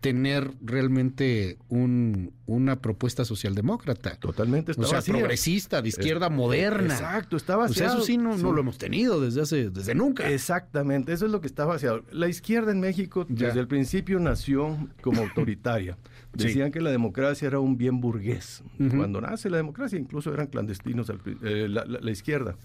tener 0.00 0.52
realmente 0.62 1.58
un, 1.68 2.32
una 2.46 2.80
propuesta 2.80 3.24
socialdemócrata. 3.24 4.16
Totalmente. 4.16 4.72
o 4.76 4.84
sea, 4.84 5.02
progresista, 5.02 5.82
de 5.82 5.88
izquierda 5.88 6.28
moderna. 6.28 6.94
Exacto, 6.94 7.36
estaba 7.36 7.64
O 7.64 7.68
sea, 7.68 7.88
eso 7.88 8.02
sí 8.02 8.16
no, 8.16 8.36
lo 8.36 8.60
hemos 8.60 8.78
tenido 8.78 9.20
desde 9.20 9.42
hace 9.42 9.70
desde 9.70 9.94
nunca. 9.94 10.28
Exactamente, 10.30 11.12
eso 11.12 11.26
es 11.26 11.32
lo 11.32 11.40
que 11.40 11.48
está 11.48 11.64
vaciado. 11.64 12.04
La 12.12 12.28
izquierda 12.28 12.70
en 12.70 12.80
México 12.80 13.26
desde 13.28 13.58
el 13.58 13.66
principio 13.66 14.20
nació 14.20 14.76
como 15.00 15.22
autoritaria. 15.22 15.96
Decían 16.32 16.70
que 16.70 16.80
la 16.80 16.90
democracia 16.90 17.48
era 17.48 17.58
un 17.58 17.76
bien 17.76 18.00
burgués. 18.00 18.62
Cuando 18.76 19.20
nace 19.20 19.50
la 19.50 19.56
democracia, 19.56 19.98
incluso 19.98 20.32
eran 20.32 20.46
clandestinos 20.46 21.10
eh, 21.42 21.66
la, 21.68 22.10
izquierda. 22.10 22.56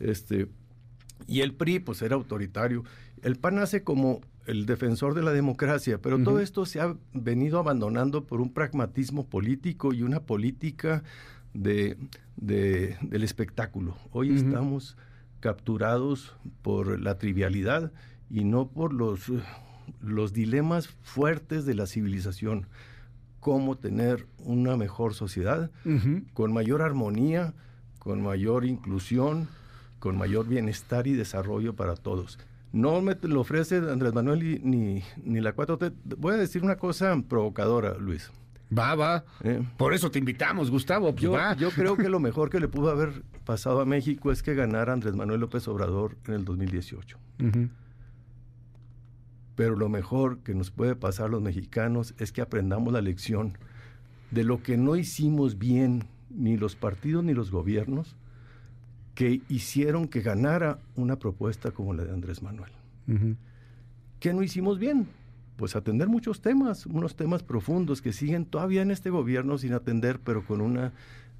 Este, 0.00 0.48
y 1.26 1.40
el 1.40 1.54
PRI, 1.54 1.78
pues 1.78 2.02
era 2.02 2.16
autoritario. 2.16 2.84
El 3.22 3.36
PAN 3.36 3.54
nace 3.54 3.82
como 3.82 4.20
el 4.46 4.66
defensor 4.66 5.14
de 5.14 5.22
la 5.22 5.32
democracia, 5.32 5.98
pero 6.00 6.22
todo 6.22 6.40
esto 6.40 6.66
se 6.66 6.80
ha 6.80 6.94
venido 7.12 7.58
abandonando 7.58 8.24
por 8.24 8.40
un 8.40 8.52
pragmatismo 8.52 9.26
político 9.26 9.92
y 9.92 10.02
una 10.02 10.20
política 10.20 11.02
de, 11.54 11.96
del 12.36 13.22
espectáculo. 13.22 13.96
Hoy 14.12 14.34
estamos 14.34 14.96
capturados 15.40 16.34
por 16.62 17.00
la 17.00 17.18
trivialidad 17.18 17.92
y 18.30 18.44
no 18.44 18.68
por 18.68 18.92
los, 18.92 19.32
los 20.00 20.32
dilemas 20.32 20.88
fuertes 21.02 21.64
de 21.64 21.74
la 21.74 21.86
civilización. 21.86 22.66
Cómo 23.40 23.76
tener 23.76 24.26
una 24.38 24.76
mejor 24.76 25.14
sociedad 25.14 25.70
con 26.32 26.52
mayor 26.52 26.82
armonía, 26.82 27.54
con 27.98 28.22
mayor 28.22 28.64
inclusión, 28.64 29.48
con 29.98 30.16
mayor 30.16 30.48
bienestar 30.48 31.06
y 31.06 31.12
desarrollo 31.12 31.74
para 31.74 31.94
todos. 31.94 32.38
No 32.74 33.00
me 33.00 33.16
lo 33.22 33.42
ofrece 33.42 33.76
Andrés 33.76 34.12
Manuel 34.12 34.60
ni, 34.64 35.00
ni, 35.22 35.40
la 35.40 35.54
4T. 35.54 35.92
Voy 36.18 36.34
a 36.34 36.36
decir 36.36 36.64
una 36.64 36.74
cosa 36.74 37.16
provocadora, 37.28 37.96
Luis. 37.96 38.32
Va, 38.76 38.96
va. 38.96 39.24
Eh. 39.44 39.62
Por 39.76 39.94
eso 39.94 40.10
te 40.10 40.18
invitamos, 40.18 40.72
Gustavo. 40.72 41.12
Pues 41.12 41.22
yo, 41.22 41.32
va. 41.32 41.54
yo 41.54 41.70
creo 41.70 41.96
que 41.96 42.08
lo 42.08 42.18
mejor 42.28 42.50
que 42.50 42.58
le 42.58 42.66
pudo 42.66 42.90
haber 42.90 43.22
pasado 43.44 43.80
a 43.80 43.84
México 43.84 44.32
es 44.32 44.42
que 44.42 44.54
ganara 44.54 44.92
Andrés 44.92 45.14
Manuel 45.14 45.42
López 45.42 45.68
Obrador 45.68 46.16
en 46.26 46.34
el 46.34 46.44
2018. 46.44 47.16
Pero 49.54 49.76
lo 49.76 49.88
mejor 49.88 50.40
que 50.40 50.52
nos 50.52 50.72
puede 50.72 50.96
pasar 50.96 51.26
a 51.26 51.28
los 51.28 51.42
mexicanos 51.42 52.16
es 52.18 52.32
que 52.32 52.40
aprendamos 52.40 52.92
la 52.92 53.02
lección 53.02 53.56
de 54.32 54.42
lo 54.42 54.64
que 54.64 54.76
no 54.76 54.96
hicimos 54.96 55.58
bien 55.58 56.08
ni 56.28 56.56
los 56.56 56.74
partidos 56.74 57.22
ni 57.22 57.34
los 57.34 57.52
gobiernos 57.52 58.16
que 59.14 59.40
hicieron 59.48 60.08
que 60.08 60.20
ganara 60.20 60.78
una 60.96 61.18
propuesta 61.18 61.70
como 61.70 61.94
la 61.94 62.04
de 62.04 62.12
Andrés 62.12 62.42
Manuel. 62.42 62.72
¿Qué 64.18 64.32
no 64.32 64.42
hicimos 64.42 64.78
bien? 64.78 65.06
Pues 65.56 65.76
atender 65.76 66.08
muchos 66.08 66.40
temas, 66.40 66.86
unos 66.86 67.14
temas 67.14 67.42
profundos 67.42 68.02
que 68.02 68.12
siguen 68.12 68.44
todavía 68.44 68.82
en 68.82 68.90
este 68.90 69.10
gobierno 69.10 69.58
sin 69.58 69.72
atender, 69.72 70.18
pero 70.18 70.44
con 70.44 70.60
una 70.60 70.92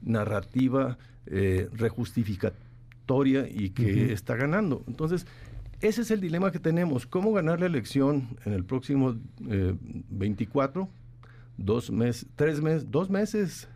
narrativa 0.02 0.98
eh, 1.26 1.68
rejustificatoria 1.72 3.48
y 3.48 3.70
que 3.70 4.12
está 4.12 4.36
ganando. 4.36 4.84
Entonces, 4.86 5.26
ese 5.80 6.02
es 6.02 6.10
el 6.10 6.20
dilema 6.20 6.52
que 6.52 6.60
tenemos. 6.60 7.06
¿Cómo 7.06 7.32
ganar 7.32 7.60
la 7.60 7.66
elección 7.66 8.36
en 8.44 8.52
el 8.52 8.64
próximo 8.64 9.16
24? 9.40 10.82
Eh, 10.82 10.86
dos 11.56 11.90
meses, 11.90 12.26
tres 12.36 12.60
meses, 12.60 12.90
dos 12.90 13.10
meses. 13.10 13.68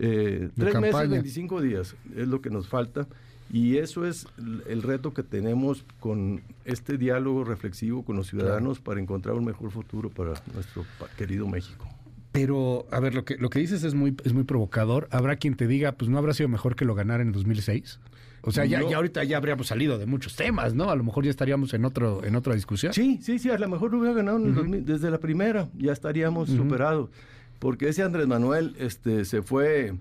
Eh, 0.00 0.48
tres 0.56 0.80
meses, 0.80 1.08
25 1.10 1.60
días 1.60 1.94
es 2.16 2.26
lo 2.26 2.40
que 2.40 2.50
nos 2.50 2.68
falta. 2.68 3.06
Y 3.52 3.78
eso 3.78 4.06
es 4.06 4.26
el 4.68 4.82
reto 4.82 5.12
que 5.12 5.24
tenemos 5.24 5.84
con 5.98 6.40
este 6.64 6.96
diálogo 6.98 7.42
reflexivo 7.42 8.04
con 8.04 8.16
los 8.16 8.28
ciudadanos 8.28 8.78
para 8.78 9.00
encontrar 9.00 9.34
un 9.34 9.44
mejor 9.44 9.72
futuro 9.72 10.08
para 10.08 10.34
nuestro 10.54 10.84
querido 11.18 11.48
México. 11.48 11.88
Pero, 12.30 12.86
a 12.92 13.00
ver, 13.00 13.14
lo 13.14 13.24
que, 13.24 13.36
lo 13.38 13.50
que 13.50 13.58
dices 13.58 13.82
es 13.82 13.94
muy, 13.94 14.14
es 14.24 14.32
muy 14.32 14.44
provocador. 14.44 15.08
Habrá 15.10 15.34
quien 15.34 15.56
te 15.56 15.66
diga, 15.66 15.92
pues 15.92 16.08
no 16.08 16.16
habrá 16.16 16.32
sido 16.32 16.48
mejor 16.48 16.76
que 16.76 16.84
lo 16.84 16.94
ganara 16.94 17.24
en 17.24 17.32
2006. 17.32 17.98
O 18.42 18.52
sea, 18.52 18.64
ya, 18.64 18.88
ya 18.88 18.96
ahorita 18.96 19.24
ya 19.24 19.36
habríamos 19.36 19.66
salido 19.66 19.98
de 19.98 20.06
muchos 20.06 20.36
temas, 20.36 20.72
¿no? 20.72 20.90
A 20.90 20.96
lo 20.96 21.02
mejor 21.02 21.24
ya 21.24 21.30
estaríamos 21.30 21.74
en 21.74 21.84
otro 21.84 22.24
en 22.24 22.36
otra 22.36 22.54
discusión. 22.54 22.94
Sí, 22.94 23.18
sí, 23.20 23.38
sí, 23.38 23.50
a 23.50 23.58
lo 23.58 23.68
mejor 23.68 23.90
lo 23.90 23.98
hubiera 23.98 24.14
ganado 24.14 24.38
desde 24.38 25.10
la 25.10 25.18
primera, 25.18 25.68
ya 25.76 25.92
estaríamos 25.92 26.48
superados 26.48 27.10
porque 27.60 27.88
ese 27.88 28.02
Andrés 28.02 28.26
Manuel 28.26 28.74
este, 28.78 29.24
se 29.24 29.42
fue 29.42 29.94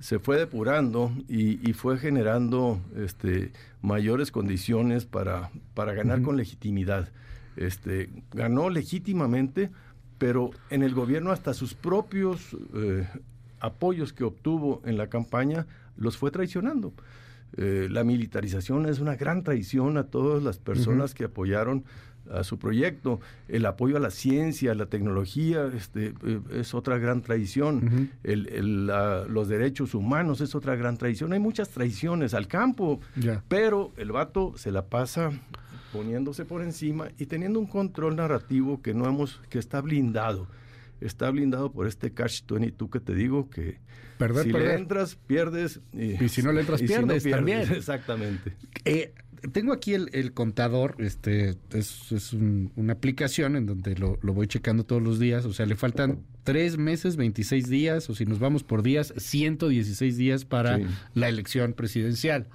se 0.00 0.18
fue 0.18 0.38
depurando 0.38 1.12
y, 1.28 1.72
fue 1.74 1.98
generando 1.98 2.80
este, 2.96 3.52
mayores 3.82 4.32
condiciones 4.32 5.04
para, 5.04 5.50
para 5.74 5.92
ganar 5.92 6.22
con 6.22 6.36
legitimidad. 6.36 7.10
Este, 7.56 8.10
ganó 8.32 8.70
legítimamente, 8.70 9.70
pero 10.18 10.50
en 10.70 10.82
el 10.82 10.94
gobierno 10.94 11.30
hasta 11.30 11.54
sus 11.54 11.74
propios 11.74 12.56
eh, 12.74 13.06
apoyos 13.60 14.12
que 14.12 14.24
obtuvo 14.24 14.82
en 14.84 14.96
la 14.96 15.08
campaña 15.08 15.66
los 15.96 16.16
fue 16.16 16.30
traicionando. 16.30 16.92
Eh, 17.56 17.88
la 17.90 18.02
militarización 18.02 18.88
es 18.88 18.98
una 18.98 19.14
gran 19.16 19.44
traición 19.44 19.98
a 19.98 20.04
todas 20.04 20.42
las 20.42 20.58
personas 20.58 21.12
que 21.12 21.24
apoyaron 21.24 21.84
a 22.30 22.44
su 22.44 22.58
proyecto. 22.58 23.20
El 23.48 23.66
apoyo 23.66 23.96
a 23.96 24.00
la 24.00 24.10
ciencia, 24.10 24.72
a 24.72 24.74
la 24.74 24.86
tecnología, 24.86 25.70
este, 25.76 26.14
eh, 26.24 26.40
es 26.52 26.74
otra 26.74 26.98
gran 26.98 27.22
traición. 27.22 28.10
el, 28.22 28.86
los 29.28 29.48
derechos 29.48 29.94
humanos 29.94 30.40
es 30.40 30.54
otra 30.54 30.76
gran 30.76 30.96
traición. 30.98 31.32
Hay 31.32 31.40
muchas 31.40 31.70
traiciones 31.70 32.34
al 32.34 32.48
campo, 32.48 33.00
pero 33.48 33.92
el 33.96 34.12
vato 34.12 34.54
se 34.56 34.70
la 34.70 34.86
pasa 34.86 35.32
poniéndose 35.92 36.44
por 36.44 36.62
encima 36.62 37.08
y 37.18 37.26
teniendo 37.26 37.60
un 37.60 37.66
control 37.66 38.16
narrativo 38.16 38.80
que 38.80 38.94
no 38.94 39.06
hemos, 39.06 39.40
que 39.50 39.58
está 39.58 39.80
blindado. 39.80 40.48
Está 41.00 41.30
blindado 41.30 41.72
por 41.72 41.86
este 41.86 42.12
catch 42.12 42.42
22 42.48 42.90
que 42.90 43.00
te 43.00 43.14
digo 43.14 43.50
que 43.50 43.78
si 44.42 44.52
le 44.52 44.74
entras, 44.74 45.16
pierdes. 45.16 45.80
Y, 45.92 46.28
si 46.28 46.42
no 46.42 46.52
le 46.52 46.60
entras, 46.60 46.80
pierdes, 46.82 47.24
también. 47.24 47.60
Exactamente. 47.72 48.54
Eh, 48.84 49.12
tengo 49.50 49.72
aquí 49.72 49.94
el, 49.94 50.32
contador, 50.32 50.96
este 50.98 51.56
es, 51.72 52.32
una 52.32 52.92
aplicación 52.92 53.56
en 53.56 53.66
donde 53.66 53.96
lo, 53.96 54.16
voy 54.22 54.46
checando 54.46 54.84
todos 54.84 55.02
los 55.02 55.18
días, 55.18 55.44
o 55.44 55.52
sea, 55.52 55.66
le 55.66 55.74
faltan 55.74 56.20
tres 56.44 56.78
meses, 56.78 57.16
26 57.16 57.68
días, 57.68 58.08
o 58.08 58.14
si 58.14 58.24
nos 58.24 58.38
vamos 58.38 58.62
por 58.62 58.82
días, 58.82 59.12
116 59.16 60.16
días 60.16 60.44
para 60.44 60.78
la 61.14 61.28
elección 61.28 61.72
presidencial. 61.72 62.46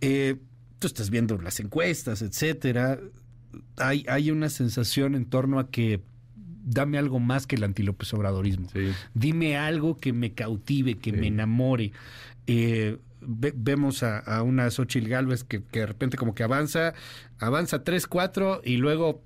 Eh, 0.00 0.36
tú 0.78 0.86
estás 0.86 1.10
viendo 1.10 1.38
las 1.38 1.60
encuestas, 1.60 2.22
etcétera. 2.22 2.98
Hay, 3.76 4.04
hay 4.08 4.30
una 4.30 4.48
sensación 4.48 5.14
en 5.14 5.26
torno 5.26 5.58
a 5.58 5.70
que 5.70 6.00
dame 6.64 6.98
algo 6.98 7.20
más 7.20 7.46
que 7.46 7.56
el 7.56 7.64
antílopes 7.64 8.12
obradorismo. 8.14 8.68
Dime 9.12 9.56
algo 9.56 9.98
que 9.98 10.12
me 10.12 10.32
cautive, 10.32 10.96
que 10.96 11.12
me 11.12 11.26
enamore. 11.26 11.92
Eh, 12.46 12.98
vemos 13.26 14.02
a, 14.02 14.42
una 14.42 14.70
Xochitl 14.70 15.08
Galvez 15.08 15.44
que, 15.44 15.62
de 15.72 15.86
repente 15.86 16.16
como 16.16 16.34
que 16.34 16.42
avanza, 16.42 16.94
avanza 17.38 17.84
3, 17.84 18.06
4 18.06 18.62
y 18.64 18.76
luego 18.76 19.22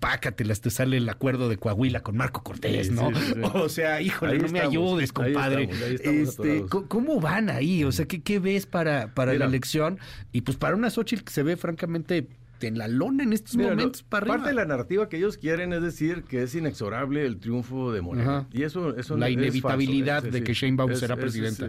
pácatelas, 0.00 0.60
te 0.60 0.68
sale 0.68 0.98
el 0.98 1.08
acuerdo 1.08 1.48
de 1.48 1.56
Coahuila 1.56 2.02
con 2.02 2.16
Marco 2.16 2.42
Cortés, 2.42 2.90
¿no? 2.90 3.08
o 3.54 3.68
sea, 3.70 4.02
híjole, 4.02 4.38
no 4.38 4.48
me 4.48 4.60
ayudes, 4.60 5.12
compadre. 5.12 5.70
este, 6.02 6.66
¿Cómo 6.66 7.20
van 7.20 7.48
ahí? 7.48 7.84
O 7.84 7.92
sea, 7.92 8.04
¿qué, 8.06 8.22
qué 8.22 8.38
ves 8.38 8.66
para, 8.66 9.14
para 9.14 9.32
la 9.32 9.46
elección? 9.46 9.98
Y 10.30 10.42
pues 10.42 10.58
para 10.58 10.76
una 10.76 10.90
Xochitl 10.90 11.24
que 11.24 11.32
se 11.32 11.42
ve 11.42 11.56
francamente 11.56 12.28
en 12.60 12.78
la 12.78 12.88
lona 12.88 13.24
en 13.24 13.32
estos 13.32 13.56
momentos 13.56 14.02
para 14.02 14.26
Parte 14.26 14.48
de 14.48 14.54
la 14.54 14.64
narrativa 14.64 15.08
que 15.08 15.18
ellos 15.18 15.36
quieren 15.36 15.72
es 15.72 15.82
decir 15.82 16.24
que 16.24 16.42
es 16.42 16.54
inexorable 16.54 17.26
el 17.26 17.38
triunfo 17.38 17.92
de 17.92 18.00
Morena. 18.00 18.48
Y 18.52 18.62
eso, 18.62 18.96
eso 18.96 19.16
La 19.16 19.28
inevitabilidad 19.28 20.22
de 20.22 20.42
que 20.42 20.54
Shane 20.54 20.76
Baum 20.76 20.94
será 20.94 21.16
presidenta. 21.16 21.68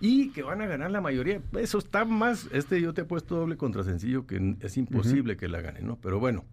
y 0.00 0.30
que 0.30 0.42
van 0.42 0.60
a 0.60 0.66
ganar 0.66 0.90
la 0.90 1.00
mayoría. 1.00 1.40
Eso 1.58 1.78
está 1.78 2.04
más... 2.04 2.48
Este 2.52 2.80
yo 2.80 2.94
te 2.94 3.02
he 3.02 3.04
puesto 3.04 3.36
doble 3.36 3.56
contra 3.56 3.82
sencillo 3.82 4.26
que 4.26 4.56
es 4.60 4.76
imposible 4.76 5.36
que 5.36 5.48
la 5.48 5.60
ganen, 5.60 5.86
¿no? 5.86 5.98
Pero 6.00 6.20
bueno, 6.20 6.44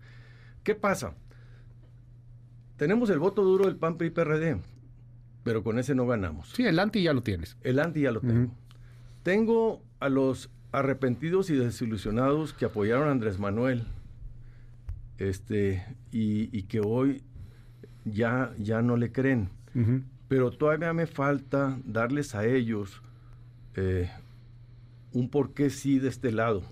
¿qué 0.63 0.75
pasa? 0.75 1.13
Tenemos 2.77 3.09
el 3.09 3.19
voto 3.19 3.43
duro 3.43 3.65
del 3.65 3.75
PAN 3.75 3.97
PRI 3.97 4.09
PRD. 4.09 4.59
pero 5.43 5.61
con 5.63 5.77
ese 5.77 5.93
no 5.93 6.07
ganamos. 6.07 6.49
Sí, 6.55 6.65
el 6.65 6.79
anti 6.79 7.03
ya 7.03 7.13
lo 7.13 7.21
tienes. 7.21 7.57
El 7.61 7.79
anti 7.79 8.01
ya 8.01 8.11
lo 8.11 8.21
tengo. 8.21 8.51
Tengo 9.23 9.83
a 9.99 10.09
los 10.09 10.49
arrepentidos 10.73 11.49
y 11.51 11.55
desilusionados 11.55 12.51
que 12.51 12.65
apoyaron 12.65 13.07
a 13.07 13.11
Andrés 13.11 13.39
Manuel 13.39 13.83
este, 15.19 15.85
y, 16.11 16.63
que 16.63 16.81
hoy 16.81 17.21
ya, 18.03 18.51
ya 18.57 18.81
no 18.81 18.97
le 18.97 19.11
creen. 19.11 19.49
Pero 20.27 20.51
todavía 20.51 20.91
me 20.93 21.07
falta 21.07 21.79
darles 21.85 22.35
a 22.35 22.45
ellos 22.45 23.01
eh, 23.75 24.09
un 25.13 25.29
porqué 25.29 25.69
sí 25.69 25.99
de 25.99 26.09
este 26.09 26.31
lado, 26.31 26.63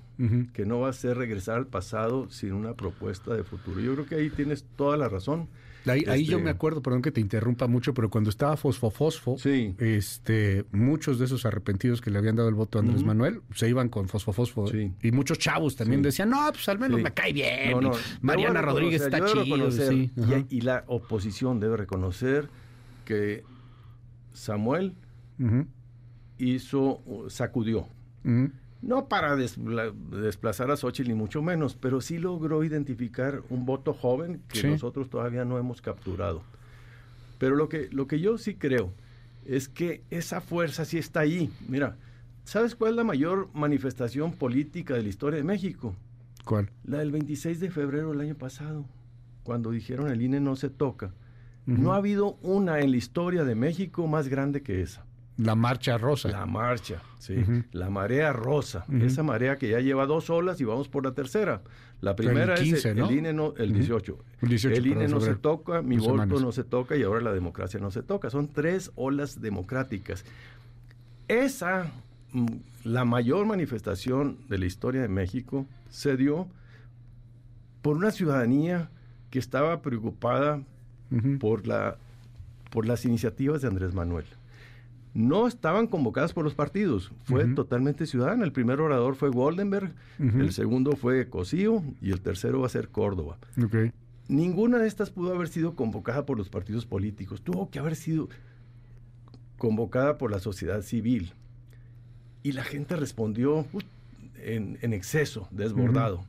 que 0.53 0.65
no 0.65 0.81
va 0.81 0.89
a 0.89 0.93
ser 0.93 1.17
regresar 1.17 1.57
al 1.57 1.67
pasado 1.67 2.29
sin 2.29 2.53
una 2.53 2.73
propuesta 2.73 3.33
de 3.33 3.43
futuro. 3.43 3.79
Yo 3.81 3.93
creo 3.93 4.05
que 4.05 4.15
ahí 4.15 4.29
tienes 4.29 4.65
toda 4.75 4.97
la 4.97 5.09
razón. 5.09 5.47
Ahí, 5.85 6.25
yo 6.25 6.37
este 6.37 6.43
me 6.43 6.49
acuerdo, 6.49 6.81
perdón 6.81 7.01
que 7.01 7.11
te 7.11 7.21
interrumpa 7.21 7.67
mucho, 7.67 7.93
pero 7.93 8.09
cuando 8.09 8.29
estaba 8.29 8.55
Fosfo 8.57 8.91
Fosfo, 8.91 9.37
este, 9.43 10.65
muchos 10.71 11.17
de 11.19 11.25
esos 11.25 11.45
arrepentidos 11.45 12.01
que 12.01 12.11
le 12.11 12.19
habían 12.19 12.35
dado 12.35 12.49
el 12.49 12.55
voto 12.55 12.77
a 12.77 12.81
Andrés 12.81 13.03
Manuel 13.03 13.41
se 13.55 13.67
iban 13.67 13.89
con 13.89 14.07
Fosfo 14.07 14.33
Fosfo. 14.33 14.65
Y 15.01 15.11
muchos 15.11 15.39
chavos 15.39 15.75
también 15.75 16.01
decían, 16.01 16.29
no, 16.29 16.49
pues 16.51 16.67
al 16.69 16.79
menos 16.79 17.01
me 17.01 17.11
cae 17.13 17.33
bien. 17.33 17.79
Mariana 18.21 18.61
Rodríguez 18.61 19.01
está 19.01 19.25
chido. 19.25 19.69
Y, 20.49 20.61
la 20.61 20.83
oposición 20.87 21.59
debe 21.59 21.75
reconocer 21.75 22.47
que 23.05 23.43
Samuel 24.33 24.93
hizo, 26.37 27.01
sacudió. 27.29 27.87
No 28.81 29.07
para 29.07 29.35
desplazar 29.35 30.71
a 30.71 30.77
Xochitl 30.77 31.09
ni 31.09 31.15
mucho 31.15 31.41
menos, 31.41 31.75
pero 31.75 32.01
sí 32.01 32.17
logró 32.17 32.63
identificar 32.63 33.43
un 33.49 33.65
voto 33.65 33.93
joven 33.93 34.41
que 34.47 34.67
nosotros 34.67 35.09
todavía 35.09 35.45
no 35.45 35.59
hemos 35.59 35.81
capturado. 35.81 36.41
Pero 37.37 37.55
lo 37.55 37.69
que, 37.69 37.89
lo 37.91 38.07
que 38.07 38.19
yo 38.19 38.37
sí 38.37 38.55
creo 38.55 38.91
es 39.45 39.67
que 39.67 40.03
esa 40.09 40.41
fuerza 40.41 40.85
sí 40.85 40.97
está 40.97 41.21
ahí. 41.21 41.51
Mira, 41.67 41.97
¿sabes 42.43 42.75
cuál 42.75 42.91
es 42.91 42.97
la 42.97 43.03
mayor 43.03 43.49
manifestación 43.53 44.33
política 44.33 44.95
de 44.95 45.03
la 45.03 45.09
historia 45.09 45.37
de 45.37 45.43
México? 45.43 45.95
¿Cuál? 46.45 46.69
La 46.83 46.99
del 46.99 47.11
26 47.11 47.59
de 47.59 47.69
febrero 47.69 48.09
del 48.09 48.21
año 48.21 48.35
pasado, 48.35 48.85
cuando 49.43 49.71
dijeron 49.71 50.09
el 50.09 50.21
INE 50.21 50.39
no 50.39 50.55
se 50.55 50.69
toca. 50.69 51.13
No 51.67 51.93
ha 51.93 51.97
habido 51.97 52.37
una 52.41 52.79
en 52.79 52.91
la 52.91 52.97
historia 52.97 53.43
de 53.43 53.53
México 53.53 54.07
más 54.07 54.27
grande 54.27 54.61
que 54.61 54.81
esa. 54.81 55.05
La 55.41 55.55
marcha 55.55 55.97
rosa. 55.97 56.29
La 56.29 56.45
marcha, 56.45 57.01
sí. 57.17 57.35
La 57.71 57.89
marea 57.89 58.31
rosa. 58.31 58.85
Esa 59.01 59.23
marea 59.23 59.57
que 59.57 59.69
ya 59.69 59.79
lleva 59.79 60.05
dos 60.05 60.29
olas 60.29 60.61
y 60.61 60.65
vamos 60.65 60.87
por 60.87 61.03
la 61.03 61.13
tercera. 61.13 61.61
La 61.99 62.15
primera 62.15 62.55
es 62.55 62.85
el, 62.85 62.99
INE 63.11 63.33
no, 63.33 63.53
el 63.57 63.73
18. 63.73 64.17
El, 64.41 64.85
INE 64.85 65.07
no 65.07 65.19
se 65.19 65.35
toca, 65.35 65.81
mi 65.81 65.97
voto 65.97 66.39
no 66.39 66.51
se 66.51 66.63
toca 66.63 66.95
y 66.95 67.03
ahora 67.03 67.21
la 67.21 67.33
democracia 67.33 67.79
no 67.79 67.89
se 67.89 68.03
toca. 68.03 68.29
Son 68.29 68.49
tres 68.49 68.91
olas 68.95 69.41
democráticas. 69.41 70.25
Esa, 71.27 71.91
mm, 72.33 72.47
la 72.83 73.05
mayor 73.05 73.45
manifestación 73.47 74.37
de 74.47 74.59
la 74.59 74.65
historia 74.65 75.01
de 75.01 75.07
México, 75.07 75.65
se 75.89 76.17
dio 76.17 76.47
por 77.81 77.95
una 77.95 78.11
ciudadanía 78.11 78.91
que 79.31 79.39
estaba 79.39 79.81
preocupada 79.81 80.61
por, 81.39 81.65
la, 81.65 81.97
por 82.69 82.85
las 82.85 83.05
iniciativas 83.05 83.61
de 83.61 83.69
Andrés 83.69 83.93
Manuel 83.93 84.25
no 85.13 85.47
estaban 85.47 85.87
convocadas 85.87 86.33
por 86.33 86.43
los 86.43 86.53
partidos, 86.53 87.11
fue 87.23 87.45
totalmente 87.45 88.05
ciudadana. 88.05 88.45
El 88.45 88.51
primer 88.51 88.79
orador 88.79 89.15
fue 89.15 89.29
Goldenberg, 89.29 89.93
el 90.19 90.53
segundo 90.53 90.93
fue 90.93 91.29
Cosío 91.29 91.83
y 92.01 92.11
el 92.11 92.21
tercero 92.21 92.61
va 92.61 92.67
a 92.67 92.69
ser 92.69 92.89
Córdoba. 92.89 93.37
Ninguna 94.27 94.77
de 94.77 94.87
estas 94.87 95.09
pudo 95.09 95.35
haber 95.35 95.49
sido 95.49 95.75
convocada 95.75 96.25
por 96.25 96.37
los 96.37 96.49
partidos 96.49 96.85
políticos, 96.85 97.41
tuvo 97.41 97.69
que 97.69 97.79
haber 97.79 97.95
sido 97.95 98.29
convocada 99.57 100.17
por 100.17 100.31
la 100.31 100.39
sociedad 100.39 100.81
civil. 100.81 101.33
Y 102.43 102.53
la 102.53 102.63
gente 102.63 102.95
respondió 102.95 103.65
en, 104.37 104.93
exceso, 104.93 105.47
desbordado. 105.51 106.25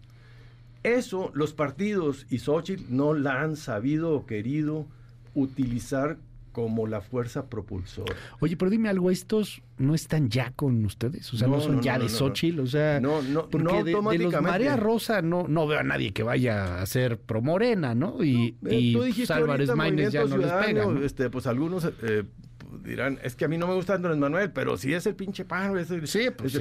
Eso 0.82 1.30
los 1.32 1.54
partidos 1.54 2.26
y 2.28 2.38
Xochitl 2.38 2.84
no 2.88 3.14
la 3.14 3.40
han 3.40 3.56
sabido 3.56 4.12
o 4.14 4.26
querido 4.26 4.86
utilizar 5.34 6.18
como 6.52 6.86
la 6.86 7.00
fuerza 7.00 7.46
propulsora. 7.46 8.14
Oye, 8.40 8.56
pero 8.56 8.70
dime 8.70 8.88
algo, 8.88 9.10
¿estos 9.10 9.62
no 9.78 9.94
están 9.94 10.28
ya 10.28 10.52
con 10.52 10.84
ustedes? 10.84 11.32
O 11.32 11.36
sea, 11.36 11.48
no, 11.48 11.60
son 11.60 11.82
ya 11.82 11.98
de 11.98 12.08
Xochitl, 12.08 12.60
o 12.60 12.66
sea, 12.66 13.00
no, 13.00 13.22
no, 13.22 13.48
porque 13.48 13.84
de, 13.84 13.92
los 14.18 14.42
Marea 14.42 14.76
Rosa 14.76 15.22
no, 15.22 15.46
no 15.48 15.66
veo 15.66 15.80
a 15.80 15.82
nadie 15.82 16.12
que 16.12 16.22
vaya 16.22 16.80
a 16.80 16.86
ser 16.86 17.18
pro 17.18 17.42
Morena, 17.42 17.94
¿no? 17.94 18.22
Y, 18.22 18.56
y 18.68 18.96
Álvarez 19.28 19.74
Maínez 19.74 20.12
ya 20.12 20.24
no 20.24 20.36
les 20.36 20.52
pega. 20.52 20.86
Este, 21.02 21.30
pues 21.30 21.46
algunos 21.46 21.90
eh, 22.02 22.24
dirán, 22.84 23.18
es 23.22 23.34
que 23.34 23.44
a 23.44 23.48
mí 23.48 23.58
no 23.58 23.66
me 23.66 23.74
gusta 23.74 23.94
Andrés 23.94 24.16
Manuel, 24.16 24.50
pero 24.50 24.76
si 24.76 24.94
es 24.94 25.06
el 25.06 25.14
pinche 25.14 25.44
pájaro, 25.44 25.82
sí, 25.84 25.98
pues, 25.98 26.10
sí, 26.10 26.28
pues 26.36 26.54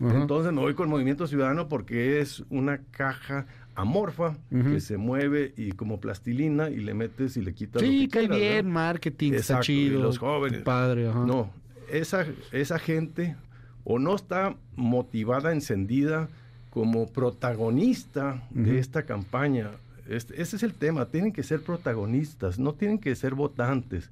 entonces 0.00 0.52
me 0.52 0.60
voy 0.60 0.74
con 0.74 0.88
Movimiento 0.88 1.26
Ciudadano 1.26 1.68
porque 1.68 2.20
es 2.20 2.44
una 2.50 2.82
caja 2.90 3.46
amorfa 3.74 4.36
que 4.50 4.80
se 4.80 4.96
mueve 4.96 5.54
y 5.56 5.72
como 5.72 6.00
plastilina 6.00 6.68
y 6.68 6.76
le 6.76 6.94
metes 6.94 7.36
y 7.36 7.42
le 7.42 7.54
quitas 7.54 7.82
sí, 7.82 8.08
cae 8.08 8.28
bien, 8.28 8.70
marketing, 8.70 9.32
está 9.32 9.60
chido. 9.60 10.02
los 10.02 10.18
jóvenes. 10.18 10.62
Padre, 10.62 11.04
No, 11.04 11.50
esa, 11.90 12.26
esa 12.52 12.78
gente 12.78 13.36
o 13.84 13.98
no 13.98 14.14
está 14.14 14.56
motivada, 14.76 15.52
encendida 15.52 16.28
como 16.70 17.06
protagonista 17.06 18.42
de 18.50 18.78
esta 18.78 19.04
campaña. 19.04 19.70
Este, 20.08 20.40
ese 20.40 20.56
es 20.56 20.62
el 20.62 20.74
tema, 20.74 21.06
tienen 21.06 21.32
que 21.32 21.42
ser 21.42 21.62
protagonistas, 21.62 22.58
no 22.58 22.74
tienen 22.74 22.98
que 22.98 23.14
ser 23.14 23.34
votantes, 23.34 24.10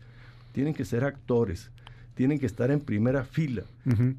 tienen 0.52 0.74
que 0.74 0.84
ser 0.84 1.04
actores 1.04 1.70
tienen 2.20 2.38
que 2.38 2.44
estar 2.44 2.70
en 2.70 2.80
primera 2.80 3.24
fila 3.24 3.62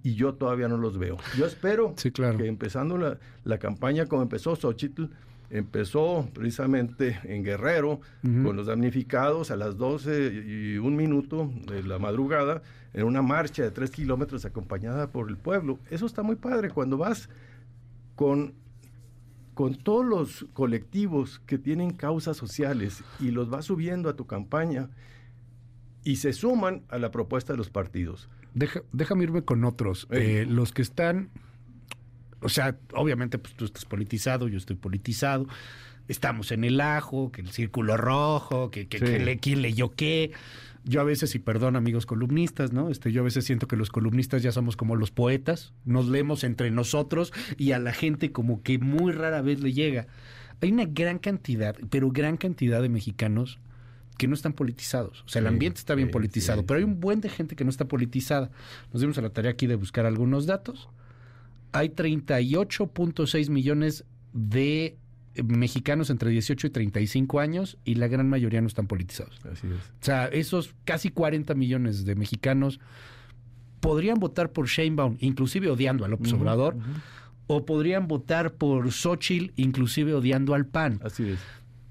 y 0.02 0.16
yo 0.16 0.34
todavía 0.34 0.68
no 0.68 0.76
los 0.76 0.98
veo. 0.98 1.18
Yo 1.38 1.46
espero 1.46 1.94
que 1.96 2.48
empezando 2.48 2.98
la, 2.98 3.20
la, 3.44 3.60
campaña 3.60 4.08
como 4.08 4.24
empezó 4.24 4.56
Xochitl, 4.56 5.04
empezó 5.52 6.30
precisamente 6.34 7.20
en 7.24 7.44
Guerrero 7.44 8.00
con 8.22 8.56
los 8.56 8.68
damnificados 8.68 9.52
a 9.52 9.56
las 9.56 9.78
12 9.78 10.46
y 10.48 10.78
un 10.78 10.96
minuto 10.96 11.52
de 11.68 11.84
la 11.84 12.00
madrugada 12.00 12.62
en 12.94 13.06
una 13.06 13.22
marcha 13.22 13.64
de 13.64 13.72
tres 13.72 13.92
kilómetros 13.92 14.46
acompañada 14.46 15.12
por 15.12 15.30
el 15.30 15.38
pueblo. 15.38 15.80
Eso 15.90 16.06
está 16.06 16.24
muy 16.24 16.38
padre 16.38 16.70
cuando 16.70 16.98
vas 16.98 17.30
con, 18.16 18.54
con 19.54 19.76
todos 19.76 20.06
los 20.06 20.46
colectivos 20.54 21.40
que 21.46 21.58
tienen 21.58 21.92
causas 21.92 22.38
sociales 22.38 23.04
y 23.20 23.32
los 23.32 23.50
vas 23.50 23.66
subiendo 23.66 24.10
a 24.10 24.16
tu 24.16 24.26
campaña 24.26 24.90
y 26.04 26.16
se 26.16 26.34
suman 26.34 26.84
a 26.90 26.98
la 26.98 27.12
propuesta 27.12 27.54
de 27.54 27.58
los 27.58 27.70
partidos. 27.70 28.30
déjame 28.54 29.24
irme 29.24 29.44
con 29.44 29.64
otros. 29.64 30.08
Eh, 30.12 30.46
los 30.48 30.72
que 30.72 30.82
están 30.82 31.30
o 32.42 32.50
sea, 32.50 32.78
obviamente, 32.94 33.38
pues 33.38 33.54
tú 33.56 33.66
estás 33.66 33.86
politizado, 33.86 34.48
yo 34.48 34.58
estoy 34.58 34.76
politizado. 34.76 35.48
Estamos 36.08 36.52
en 36.52 36.64
el 36.64 36.82
ajo, 36.82 37.32
que 37.32 37.42
el 37.42 37.52
círculo 37.52 37.96
rojo, 37.96 38.72
que, 38.72 38.88
que, 38.88 39.00
le, 39.00 39.38
quién 39.38 39.62
leyó 39.62 39.92
qué. 39.92 40.32
Yo 40.84 41.00
a 41.00 41.04
veces, 41.04 41.36
y 41.36 41.40
perdón 41.40 41.76
amigos 41.76 42.08
columnistas, 42.08 42.74
¿no? 42.74 42.90
Este, 42.90 43.12
yo 43.12 43.22
a 43.22 43.24
veces 43.24 43.46
siento 43.46 43.68
que 43.68 43.78
los 43.78 43.92
columnistas 43.92 44.42
ya 44.42 44.52
somos 44.52 44.76
como 44.76 44.96
los 44.96 45.12
poetas, 45.12 45.74
nos 45.86 46.08
leemos 46.08 46.44
entre 46.44 46.72
nosotros 46.72 47.32
y 47.58 47.74
a 47.74 47.80
la 47.80 47.94
gente 47.94 48.32
como 48.32 48.64
que 48.64 48.80
muy 48.80 49.12
rara 49.12 49.42
vez 49.44 49.62
le 49.62 49.74
llega. 49.74 50.08
Hay 50.60 50.72
una 50.72 50.86
gran 50.86 51.20
cantidad, 51.20 51.76
pero 51.92 52.12
gran 52.12 52.38
cantidad 52.38 52.82
de 52.82 52.90
mexicanos 52.90 53.60
que 54.18 54.28
no 54.28 54.34
están 54.34 54.54
politizados. 54.54 55.24
O 55.26 55.30
sea, 55.30 55.40
el 55.40 55.48
ambiente 55.48 55.80
está 55.80 55.96
bien 55.96 56.10
politizado, 56.10 56.66
pero 56.66 56.80
hay 56.80 56.84
un 56.84 57.00
buen 57.00 57.22
de 57.22 57.30
gente 57.30 57.56
que 57.56 57.64
no 57.64 57.70
está 57.70 57.86
politizada. 57.86 58.52
Nos 58.92 59.02
dimos 59.02 59.18
a 59.20 59.22
la 59.22 59.30
tarea 59.30 59.52
aquí 59.52 59.68
de 59.68 59.76
buscar 59.76 60.08
algunos 60.08 60.48
datos 60.48 60.90
hay 61.72 61.90
38.6 61.90 63.50
millones 63.50 64.06
de 64.34 64.98
mexicanos 65.44 66.10
entre 66.10 66.30
18 66.30 66.68
y 66.68 66.70
35 66.70 67.40
años 67.40 67.78
y 67.86 67.96
la 67.96 68.08
gran 68.08 68.30
mayoría 68.30 68.62
no 68.62 68.68
están 68.68 68.88
politizados. 68.88 69.40
Así 69.50 69.68
es. 69.68 69.74
O 69.74 70.06
sea, 70.06 70.26
esos 70.26 70.76
casi 70.84 71.10
40 71.10 71.54
millones 71.56 72.06
de 72.06 72.16
mexicanos 72.16 72.80
podrían 73.80 74.20
votar 74.20 74.52
por 74.52 74.68
Sheinbaum, 74.68 75.18
inclusive 75.20 75.70
odiando 75.70 76.06
al 76.06 76.12
López 76.12 76.34
Obrador, 76.34 76.78
o 77.48 77.66
podrían 77.66 78.08
votar 78.08 78.54
por 78.54 78.92
Xochitl, 78.92 79.52
inclusive 79.56 80.14
odiando 80.14 80.54
al 80.54 80.66
PAN. 80.66 81.00
Así 81.04 81.30
es. 81.30 81.40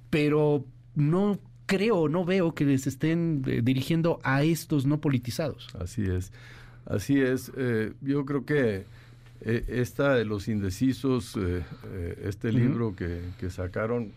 Pero 0.08 0.64
no 0.94 1.40
creo, 1.66 2.08
no 2.08 2.24
veo 2.24 2.54
que 2.54 2.64
les 2.64 2.86
estén 2.86 3.42
eh, 3.46 3.60
dirigiendo 3.62 4.18
a 4.22 4.42
estos 4.42 4.86
no 4.86 5.00
politizados. 5.00 5.68
Así 5.78 6.02
es. 6.02 6.32
Así 6.86 7.20
es. 7.20 7.52
Eh, 7.56 7.92
yo 8.00 8.24
creo 8.24 8.44
que 8.44 8.76
eh, 8.78 8.84
esta 9.42 10.14
de 10.14 10.24
los 10.24 10.48
indecisos, 10.48 11.36
eh, 11.36 11.64
eh, 11.92 12.22
este 12.24 12.52
libro 12.52 12.94
que, 12.94 13.50
sacaron, 13.50 14.12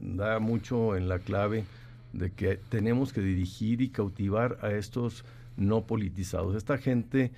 da 0.00 0.38
mucho 0.38 0.96
en 0.96 1.08
la 1.08 1.18
clave 1.18 1.64
de 2.12 2.30
que 2.30 2.58
tenemos 2.68 3.12
que 3.12 3.20
dirigir 3.20 3.80
y 3.80 3.88
cautivar 3.88 4.58
a 4.62 4.72
estos 4.72 5.24
no 5.56 5.86
politizados. 5.86 6.54
Esta 6.56 6.78
gente 6.78 7.32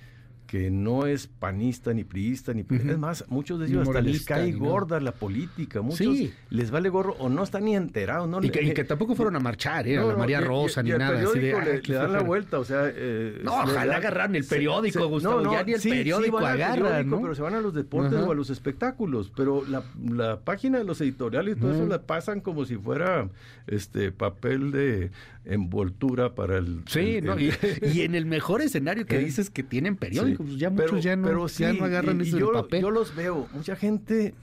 que 0.49 0.71
no 0.71 1.05
es 1.05 1.27
panista 1.27 1.93
ni 1.93 2.03
priista 2.03 2.53
ni 2.53 2.61
Ujú. 2.63 2.73
es 2.75 2.97
más 2.97 3.23
muchos 3.29 3.59
de 3.59 3.67
ellos 3.67 3.87
hasta 3.87 4.01
les 4.01 4.25
cae 4.25 4.51
gorda 4.53 4.99
la 4.99 5.11
política 5.11 5.81
muchos 5.83 5.97
Sí. 6.17 6.33
les 6.49 6.71
vale 6.71 6.89
gorro 6.89 7.15
o 7.19 7.29
no 7.29 7.43
están 7.43 7.65
ni 7.65 7.75
enterados 7.75 8.27
no 8.27 8.43
Y 8.43 8.49
que, 8.49 8.63
y 8.63 8.73
que 8.73 8.83
tampoco 8.83 9.13
fueron 9.15 9.35
a 9.35 9.39
marchar, 9.39 9.87
¿eh? 9.87 9.97
a 9.97 10.01
no, 10.01 10.07
la 10.07 10.13
no, 10.13 10.19
María 10.19 10.39
y- 10.39 10.43
y- 10.43 10.45
Rosa 10.45 10.81
y 10.81 10.85
ni 10.85 10.91
al 10.91 10.97
nada. 10.99 11.19
así 11.19 11.39
de, 11.39 11.51
periódico 11.51 11.57
"Ah, 11.59 11.65
le, 11.65 11.81
le 11.81 11.93
dan 11.93 12.01
la 12.03 12.07
flojera". 12.09 12.23
vuelta, 12.27 12.59
o 12.59 12.65
sea... 12.65 12.81
eh, 12.87 13.41
No, 13.43 13.53
ojalá 13.61 13.95
agarraran 13.97 14.35
el 14.35 14.43
se- 14.43 14.55
periódico, 14.55 15.07
Gustavo, 15.07 15.51
ya 15.51 15.63
ni 15.63 15.73
el 15.73 15.81
periódico 15.81 16.35
van 16.37 16.45
al 16.45 16.51
agarran, 16.61 16.91
periódico, 16.91 17.21
pero 17.21 17.35
se 17.35 17.41
van 17.43 17.53
a 17.53 17.61
los 17.61 17.73
deportes 17.75 18.13
Ajá. 18.17 18.27
o 18.27 18.31
a 18.31 18.35
los 18.35 18.49
espectáculos, 18.49 19.31
pero 19.35 19.63
la, 19.67 19.83
la 20.03 20.39
página 20.39 20.79
de 20.79 20.83
los 20.83 20.99
editoriales 21.01 21.57
y 21.57 21.59
todo 21.59 21.73
eso 21.75 21.85
la 21.85 22.01
pasan 22.01 22.41
como 22.41 22.65
si 22.65 22.75
fuera 22.75 23.29
este 23.67 24.11
papel 24.11 24.71
de 24.71 25.11
envoltura 25.49 26.35
para 26.35 26.57
el... 26.57 26.81
Sí, 26.87 27.15
el- 27.17 27.25
¿no? 27.25 27.33
el- 27.33 27.41
Y, 27.43 27.51
y 27.99 28.01
en 28.03 28.15
el 28.15 28.25
mejor 28.25 28.61
escenario 28.61 29.05
que 29.05 29.17
¿Eh? 29.17 29.23
dices 29.25 29.49
que 29.49 29.63
tienen 29.63 29.95
periódicos, 29.97 30.45
Sí, 30.45 30.51
pues 30.51 30.59
ya 30.59 30.69
pero- 30.71 30.87
muchos 30.93 31.03
ya 31.03 31.15
no, 31.15 31.27
pero 31.27 31.47
ya 31.47 31.71
sí, 31.73 31.77
no 31.79 31.85
agarran 31.85 32.21
y- 32.21 32.23
y 32.23 32.27
eso 32.27 32.37
yo, 32.39 32.45
del 32.51 32.61
papel. 32.61 32.81
Yo 32.81 32.91
los 32.91 33.15
veo, 33.15 33.47
mucha 33.53 33.75
gente 33.75 34.33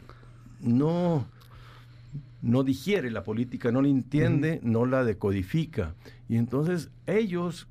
no, 0.61 1.27
no 2.43 2.63
digiere 2.65 3.11
la 3.11 3.25
política, 3.25 3.73
no 3.73 3.83
la 3.83 3.89
entiende, 3.89 4.61
no 4.63 4.87
la 4.87 5.05
decodifica. 5.05 5.95
Y 6.29 6.37
entonces 6.37 6.91
ellos, 7.07 7.67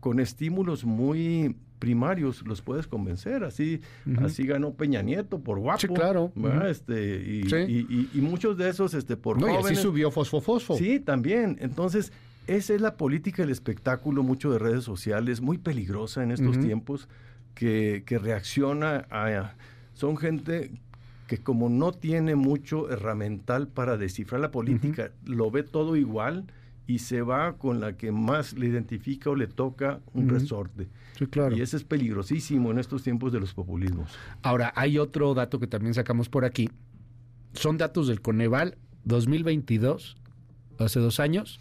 con 0.00 0.20
estímulos 0.20 0.84
muy 0.84 1.56
primarios, 1.78 2.46
los 2.46 2.62
puedes 2.62 2.86
convencer. 2.86 3.42
Así, 3.42 3.80
así 4.20 4.44
ganó 4.44 4.72
Peña 4.74 5.02
Nieto 5.02 5.40
por 5.40 5.58
guapo. 5.58 5.80
Sí, 5.80 5.88
claro. 5.88 6.32
este, 6.68 7.16
y, 7.16 7.42
Sí. 7.48 7.56
y- 7.56 7.86
y- 7.92 8.10
y 8.14 8.20
muchos 8.20 8.56
de 8.56 8.68
esos 8.68 8.94
este, 8.94 9.16
por 9.16 9.40
no, 9.40 9.48
y 9.48 9.50
así 9.50 9.58
jóvenes. 9.62 9.78
subió 9.80 10.10
Fosfo 10.12 10.40
Fosfo. 10.40 10.76
Sí, 10.76 11.00
también. 11.00 11.56
Entonces, 11.60 12.12
esa 12.46 12.74
es 12.74 12.80
la 12.80 12.96
política 12.96 13.42
del 13.42 13.50
espectáculo, 13.50 14.22
mucho 14.22 14.50
de 14.52 14.58
redes 14.58 14.84
sociales, 14.84 15.40
muy 15.40 15.58
peligrosa 15.58 16.22
en 16.22 16.30
estos 16.32 16.58
tiempos, 16.58 17.08
que, 17.54 18.02
que 18.06 18.18
reacciona 18.18 19.06
a... 19.10 19.54
Son 19.94 20.16
gente 20.16 20.70
que 21.26 21.38
como 21.38 21.68
no 21.68 21.92
tiene 21.92 22.34
mucho 22.34 22.90
herramental 22.90 23.68
para 23.68 23.96
descifrar 23.96 24.40
la 24.40 24.50
política, 24.50 25.12
lo 25.24 25.50
ve 25.50 25.62
todo 25.62 25.96
igual 25.96 26.44
y 26.86 26.98
se 26.98 27.22
va 27.22 27.56
con 27.56 27.80
la 27.80 27.96
que 27.96 28.12
más 28.12 28.52
le 28.54 28.66
identifica 28.66 29.30
o 29.30 29.34
le 29.34 29.46
toca 29.46 30.00
un 30.12 30.28
resorte. 30.28 30.88
Sí, 31.16 31.26
claro. 31.26 31.56
Y 31.56 31.62
ese 31.62 31.76
es 31.76 31.84
peligrosísimo 31.84 32.70
en 32.70 32.78
estos 32.78 33.02
tiempos 33.02 33.32
de 33.32 33.40
los 33.40 33.54
populismos. 33.54 34.12
Ahora, 34.42 34.72
hay 34.76 34.98
otro 34.98 35.32
dato 35.32 35.58
que 35.58 35.66
también 35.66 35.94
sacamos 35.94 36.28
por 36.28 36.44
aquí. 36.44 36.68
Son 37.54 37.78
datos 37.78 38.08
del 38.08 38.20
Coneval 38.20 38.76
2022, 39.04 40.16
hace 40.78 41.00
dos 41.00 41.20
años, 41.20 41.60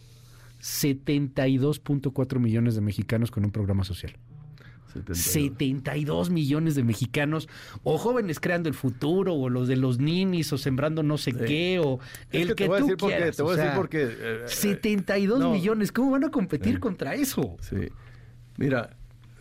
72.4 0.61 2.39
millones 2.39 2.75
de 2.75 2.81
mexicanos 2.81 3.31
con 3.31 3.45
un 3.45 3.51
programa 3.51 3.83
social. 3.83 4.13
72. 4.93 5.17
72 5.17 6.29
millones 6.31 6.75
de 6.75 6.83
mexicanos, 6.83 7.47
o 7.83 7.97
jóvenes 7.97 8.41
creando 8.41 8.67
el 8.67 8.75
futuro, 8.75 9.33
o 9.35 9.49
los 9.49 9.69
de 9.69 9.77
los 9.77 9.99
ninis, 9.99 10.51
o 10.51 10.57
sembrando 10.57 11.01
no 11.01 11.17
sé 11.17 11.31
Sí. 11.31 11.37
qué, 11.47 11.79
o 11.81 11.99
Es 12.29 12.49
el 12.49 12.55
que 12.55 12.65
tú 12.65 12.71
porque, 12.75 12.95
quieras. 12.97 13.37
te 13.37 13.41
voy 13.43 13.51
o 13.51 13.53
a 13.53 13.55
decir 13.57 13.69
sea, 13.71 13.77
porque... 13.77 14.03
eh, 14.03 14.07
eh, 14.19 14.43
72 14.47 15.39
no. 15.39 15.51
millones, 15.53 15.93
¿cómo 15.93 16.11
van 16.11 16.25
a 16.25 16.29
competir 16.29 16.73
Sí. 16.75 16.79
contra 16.81 17.15
eso? 17.15 17.55
Sí. 17.61 17.77
Mira, 18.57 18.89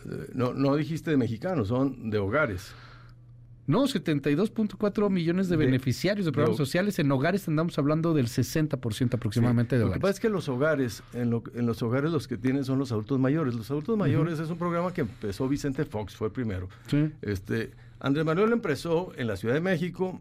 eh, 0.09 0.27
no, 0.33 0.53
no 0.53 0.75
dijiste 0.77 1.11
de 1.11 1.17
mexicanos, 1.17 1.67
son 1.67 2.09
de 2.09 2.17
hogares. 2.17 2.73
No, 3.67 3.83
72.4 3.87 5.09
millones 5.09 5.47
de, 5.49 5.55
De- 5.57 5.65
beneficiarios 5.65 6.25
de 6.25 6.31
programas 6.31 6.57
de- 6.57 6.65
sociales. 6.65 6.99
En 6.99 7.11
hogares 7.11 7.47
andamos 7.47 7.77
hablando 7.77 8.13
del 8.13 8.27
60% 8.27 9.13
aproximadamente 9.15 9.75
Sí. 9.75 9.79
de 9.79 9.85
Lo 9.85 9.91
que 9.91 9.97
hogares. 9.97 10.01
pasa 10.01 10.11
es 10.13 10.19
que 10.19 10.29
los 10.29 10.49
hogares, 10.49 11.03
en, 11.13 11.29
lo- 11.29 11.43
en 11.53 11.65
los 11.65 11.81
hogares 11.83 12.11
los 12.11 12.27
que 12.27 12.37
tienen 12.37 12.65
son 12.65 12.79
los 12.79 12.91
adultos 12.91 13.19
mayores. 13.19 13.53
Los 13.53 13.69
adultos 13.71 13.97
mayores 13.97 14.39
es 14.39 14.49
un 14.49 14.57
programa 14.57 14.93
que 14.93 15.01
empezó 15.01 15.47
Vicente 15.47 15.85
Fox, 15.85 16.15
fue 16.15 16.27
el 16.27 16.33
primero. 16.33 16.69
Sí. 16.87 17.11
Este, 17.21 17.71
Andrés 17.99 18.25
Manuel 18.25 18.51
empezó 18.51 19.11
en 19.15 19.27
la 19.27 19.37
Ciudad 19.37 19.53
de 19.53 19.61
México, 19.61 20.19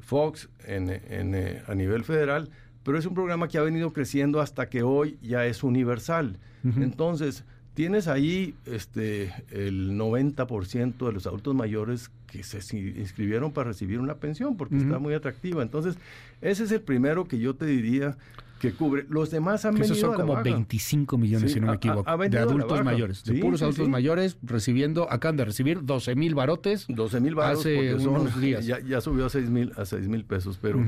Fox 0.00 0.48
en, 0.66 0.88
en, 0.90 1.34
eh, 1.34 1.62
a 1.66 1.74
nivel 1.74 2.02
federal, 2.04 2.50
pero 2.82 2.98
es 2.98 3.06
un 3.06 3.14
programa 3.14 3.48
que 3.48 3.58
ha 3.58 3.62
venido 3.62 3.92
creciendo 3.92 4.40
hasta 4.40 4.68
que 4.68 4.82
hoy 4.82 5.18
ya 5.22 5.46
es 5.46 5.62
universal. 5.62 6.38
Entonces, 6.76 7.44
tienes 7.74 8.08
ahí 8.08 8.54
este, 8.66 9.32
el 9.50 9.92
90% 9.98 11.06
de 11.06 11.12
los 11.12 11.26
adultos 11.26 11.54
mayores 11.54 12.10
que 12.26 12.42
se 12.42 12.58
inscribieron 12.76 13.52
para 13.52 13.68
recibir 13.68 14.00
una 14.00 14.14
pensión 14.16 14.56
porque 14.56 14.76
Ujú. 14.76 14.84
está 14.84 14.98
muy 14.98 15.14
atractiva. 15.14 15.62
Entonces, 15.62 15.96
ese 16.40 16.64
es 16.64 16.72
el 16.72 16.80
primero 16.80 17.26
que 17.26 17.38
yo 17.38 17.54
te 17.54 17.66
diría 17.66 18.16
que 18.60 18.72
cubre. 18.72 19.04
Los 19.08 19.30
demás 19.30 19.64
han 19.64 19.74
Que 19.74 19.82
esos 19.82 19.96
venido 19.96 20.06
son 20.08 20.14
a 20.14 20.18
la 20.18 20.22
como 20.24 20.32
baja. 20.34 20.44
25 20.44 21.18
millones, 21.18 21.50
Sí, 21.50 21.54
si 21.54 21.60
no 21.60 21.66
me 21.68 21.74
equivoco, 21.74 22.16
de 22.28 22.38
adultos 22.38 22.82
mayores, 22.84 23.24
de 23.24 23.34
puros 23.34 23.60
sí, 23.60 23.64
adultos 23.64 23.88
mayores 23.88 24.38
recibiendo, 24.42 25.10
acaban 25.10 25.36
de 25.36 25.44
recibir 25.44 25.84
12 25.84 26.14
mil 26.14 26.34
barotes. 26.34 26.86
12 26.88 27.20
mil 27.20 27.34
baros 27.34 27.60
Hace 27.60 27.98
son, 27.98 28.20
unos 28.20 28.40
días. 28.40 28.64
Ya, 28.66 28.80
ya 28.80 29.00
subió 29.00 29.26
a 29.26 29.30
6 29.30 29.50
mil 29.50 29.72
a 29.76 29.84
seis 29.84 30.08
mil 30.08 30.24
pesos, 30.24 30.58
pero 30.62 30.82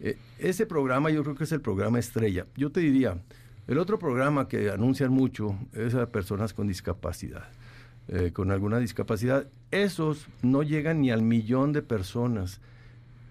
eh, 0.00 0.16
ese 0.38 0.64
programa 0.66 1.10
yo 1.10 1.22
creo 1.22 1.34
que 1.34 1.44
es 1.44 1.52
el 1.52 1.60
programa 1.60 1.98
estrella. 1.98 2.46
Yo 2.56 2.70
te 2.70 2.80
diría, 2.80 3.18
el 3.68 3.78
otro 3.78 3.98
programa 3.98 4.48
que 4.48 4.70
anuncian 4.70 5.12
mucho 5.12 5.56
es 5.74 5.94
a 5.94 6.06
personas 6.06 6.54
con 6.54 6.66
discapacidad, 6.66 7.44
eh, 8.08 8.32
con 8.32 8.50
alguna 8.50 8.78
discapacidad. 8.78 9.46
Esos 9.70 10.26
no 10.42 10.62
llegan 10.62 11.02
ni 11.02 11.10
al 11.10 11.20
millón 11.20 11.74
de 11.74 11.82
personas 11.82 12.62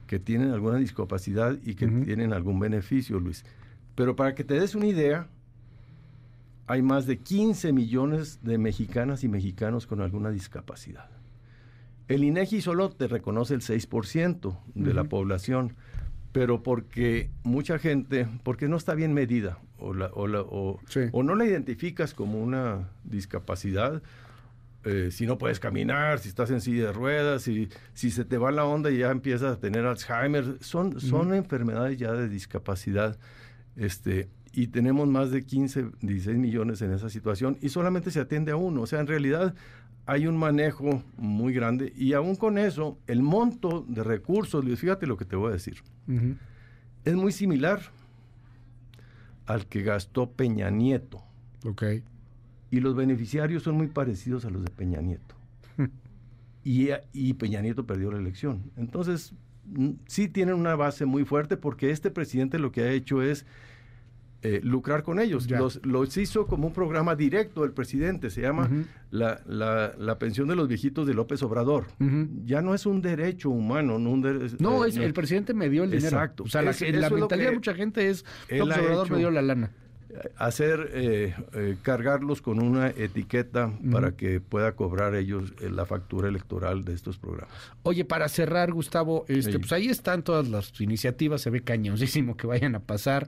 que 0.06 0.20
tienen 0.20 0.52
alguna 0.52 0.78
discapacidad 0.78 1.58
y 1.66 1.74
que 1.74 1.88
tienen 1.88 2.34
algún 2.34 2.60
beneficio, 2.60 3.20
Luis. 3.20 3.46
Pero 3.96 4.16
para 4.16 4.36
que 4.36 4.44
te 4.44 4.60
des 4.60 4.76
una 4.76 4.86
idea, 4.86 5.28
hay 6.68 6.84
más 6.84 7.08
de 7.08 7.18
15 7.18 7.74
millones 7.74 8.40
de 8.44 8.60
mexicanas 8.60 9.24
y 9.24 9.28
mexicanos 9.28 9.88
con 9.88 10.02
alguna 10.02 10.30
discapacidad. 10.30 11.10
El 12.08 12.24
INEGI 12.24 12.62
solo 12.62 12.90
te 12.90 13.08
reconoce 13.08 13.56
el 13.56 13.62
6% 13.62 14.56
de 14.76 14.94
la 14.94 15.06
población, 15.06 15.74
pero 16.32 16.62
porque 16.64 17.30
mucha 17.44 17.80
gente, 17.80 18.28
porque 18.44 18.68
no 18.68 18.78
está 18.78 18.94
bien 18.96 19.14
medida, 19.14 19.58
o, 19.80 19.94
la- 19.94 20.12
o 20.14 20.28
la- 20.28 20.42
o- 20.42 20.80
Sí. 20.88 21.02
o 21.12 21.24
no 21.24 21.36
la 21.36 21.46
identificas 21.46 22.14
como 22.14 22.42
una 22.42 22.90
discapacidad, 23.04 24.02
eh, 24.84 25.10
si 25.12 25.26
no 25.26 25.38
puedes 25.38 25.60
caminar, 25.60 26.20
si 26.20 26.30
estás 26.30 26.50
en 26.52 26.62
silla 26.62 26.86
de 26.88 26.94
ruedas, 26.94 27.42
si, 27.42 27.68
si 27.94 28.10
se 28.12 28.24
te 28.24 28.38
va 28.38 28.52
la 28.52 28.64
onda 28.66 28.90
y 28.92 29.00
ya 29.00 29.12
empiezas 29.12 29.58
a 29.58 29.60
tener 29.60 29.86
Alzheimer, 29.86 30.58
son, 30.62 31.00
son 31.02 31.34
enfermedades 31.34 31.98
ya 31.98 32.14
de 32.14 32.30
discapacidad. 32.30 33.18
Este, 33.76 34.30
y 34.54 34.68
tenemos 34.68 35.08
más 35.08 35.30
de 35.32 35.44
15, 35.46 35.88
16 36.02 36.38
millones 36.38 36.82
en 36.82 36.92
esa 36.94 37.10
situación 37.10 37.58
y 37.62 37.70
solamente 37.70 38.12
se 38.12 38.20
atiende 38.22 38.52
a 38.52 38.56
uno. 38.56 38.82
O 38.82 38.88
sea, 38.88 39.00
en 39.02 39.08
realidad 39.08 39.54
hay 40.08 40.26
un 40.26 40.38
manejo 40.38 41.04
muy 41.18 41.54
grande 41.54 41.94
y 41.96 42.14
aún 42.14 42.36
con 42.36 42.58
eso, 42.58 42.98
el 43.08 43.22
monto 43.22 43.86
de 43.88 44.04
recursos, 44.04 44.64
Luis, 44.64 44.80
fíjate 44.80 45.06
lo 45.06 45.18
que 45.18 45.26
te 45.26 45.36
voy 45.36 45.50
a 45.50 45.54
decir, 45.54 45.84
es 47.06 47.16
muy 47.16 47.32
similar 47.32 47.82
al 49.46 49.66
que 49.68 49.82
gastó 49.84 50.32
Peña 50.32 50.70
Nieto 50.70 51.22
Ok. 51.66 51.84
y 52.72 52.80
los 52.80 52.96
beneficiarios 52.96 53.64
son 53.64 53.76
muy 53.76 53.88
parecidos 53.88 54.46
a 54.46 54.50
los 54.50 54.64
de 54.64 54.72
Peña 54.72 55.02
Nieto. 55.02 55.36
y, 56.64 56.90
y 57.14 57.34
Peña 57.34 57.62
Nieto 57.62 57.86
perdió 57.86 58.12
la 58.12 58.18
elección. 58.18 58.72
Entonces, 58.76 59.34
mm, 59.66 59.92
sí 60.06 60.28
tienen 60.28 60.56
una 60.56 60.76
base 60.76 61.06
muy 61.06 61.24
fuerte 61.26 61.56
porque 61.58 61.92
este 61.92 62.12
presidente 62.12 62.60
lo 62.60 62.72
que 62.72 62.82
ha 62.82 62.92
hecho 62.92 63.22
es 63.22 63.46
eh, 64.44 64.62
lucrar 64.64 65.02
con 65.04 65.20
ellos. 65.20 65.50
Los, 65.50 65.84
los 65.86 66.16
hizo 66.18 66.46
como 66.48 66.68
un 66.68 66.74
programa 66.74 67.16
directo 67.16 67.64
del 67.64 67.72
presidente, 67.72 68.30
se 68.30 68.42
llama 68.42 68.70
la, 69.10 69.42
la- 69.48 69.94
la 69.98 70.20
pensión 70.20 70.48
de 70.48 70.56
los 70.56 70.68
viejitos 70.68 71.08
de 71.08 71.14
López 71.14 71.42
Obrador. 71.44 71.86
Ya 72.46 72.62
no 72.62 72.76
es 72.76 72.86
un 72.86 73.02
derecho 73.02 73.50
humano, 73.50 73.98
no 74.00 74.12
un 74.12 74.22
No, 74.60 74.86
eh, 74.86 74.90
es, 74.90 74.98
el 74.98 75.14
presidente 75.14 75.54
me 75.54 75.70
dio 75.70 75.84
el 75.84 75.90
dinero. 75.92 76.08
Exacto. 76.18 76.44
O 76.44 76.48
sea, 76.48 76.62
la, 76.62 76.72
Es- 76.72 76.82
mentalidad 76.82 77.50
de 77.50 77.56
mucha 77.56 77.74
gente 77.74 78.10
es, 78.10 78.24
López 78.50 78.78
Obrador 78.78 79.10
me 79.12 79.18
dio 79.18 79.32
la 79.32 79.42
lana. 79.42 79.72
hacer 80.38 80.90
eh, 80.94 81.36
eh, 81.54 81.76
cargarlos 81.82 82.42
con 82.42 82.62
una 82.62 82.88
etiqueta 82.90 83.72
para 83.92 84.12
que 84.16 84.40
pueda 84.40 84.72
cobrar 84.74 85.14
ellos 85.16 85.54
eh, 85.62 85.70
la 85.70 85.86
factura 85.86 86.28
electoral 86.30 86.86
de 86.86 86.94
estos 86.94 87.18
programas. 87.18 87.54
Oye, 87.84 88.06
para 88.06 88.28
cerrar, 88.30 88.72
Gustavo, 88.72 89.26
este, 89.28 89.52
Sí. 89.54 89.58
pues 89.60 89.72
ahí 89.74 89.88
están 89.90 90.24
todas 90.24 90.48
las 90.48 90.80
iniciativas, 90.80 91.42
se 91.42 91.50
ve 91.50 91.62
cañosísimo 91.62 92.38
que 92.38 92.48
vayan 92.48 92.76
a 92.76 92.80
pasar. 92.80 93.28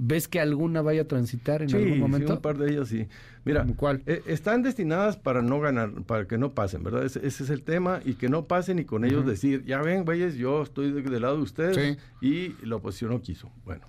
¿Ves 0.00 0.28
que 0.28 0.38
alguna 0.38 0.80
vaya 0.80 1.02
a 1.02 1.04
transitar 1.08 1.60
en 1.60 1.70
Sí, 1.70 1.76
algún 1.76 1.94
sí, 1.94 1.98
momento? 1.98 2.34
un 2.34 2.40
par 2.40 2.56
de 2.56 2.70
ellas 2.70 2.88
sí. 2.88 3.08
Mira, 3.44 3.62
¿Cómo 3.62 3.74
cuál? 3.76 4.02
eh, 4.06 4.22
están 4.26 4.62
destinadas 4.62 5.16
para 5.16 5.42
no 5.42 5.58
ganar, 5.58 5.90
para 6.06 6.26
que 6.28 6.38
no 6.38 6.52
pasen, 6.54 6.84
¿verdad? 6.84 7.04
Ese, 7.04 7.26
ese 7.26 7.42
es 7.42 7.50
el 7.50 7.62
tema 7.62 8.00
y 8.04 8.14
que 8.14 8.28
no 8.28 8.44
pasen 8.46 8.78
y 8.78 8.84
con 8.84 9.04
ellos 9.04 9.26
decir, 9.26 9.64
ya 9.64 9.82
ven, 9.82 10.04
güeyes, 10.04 10.36
yo 10.36 10.62
estoy 10.62 10.92
de- 10.92 11.02
del 11.02 11.22
lado 11.22 11.36
de 11.38 11.42
ustedes 11.42 11.98
Sí. 12.20 12.24
y 12.26 12.54
la 12.64 12.76
oposición 12.76 13.10
no 13.10 13.20
quiso. 13.20 13.50
Bueno, 13.64 13.86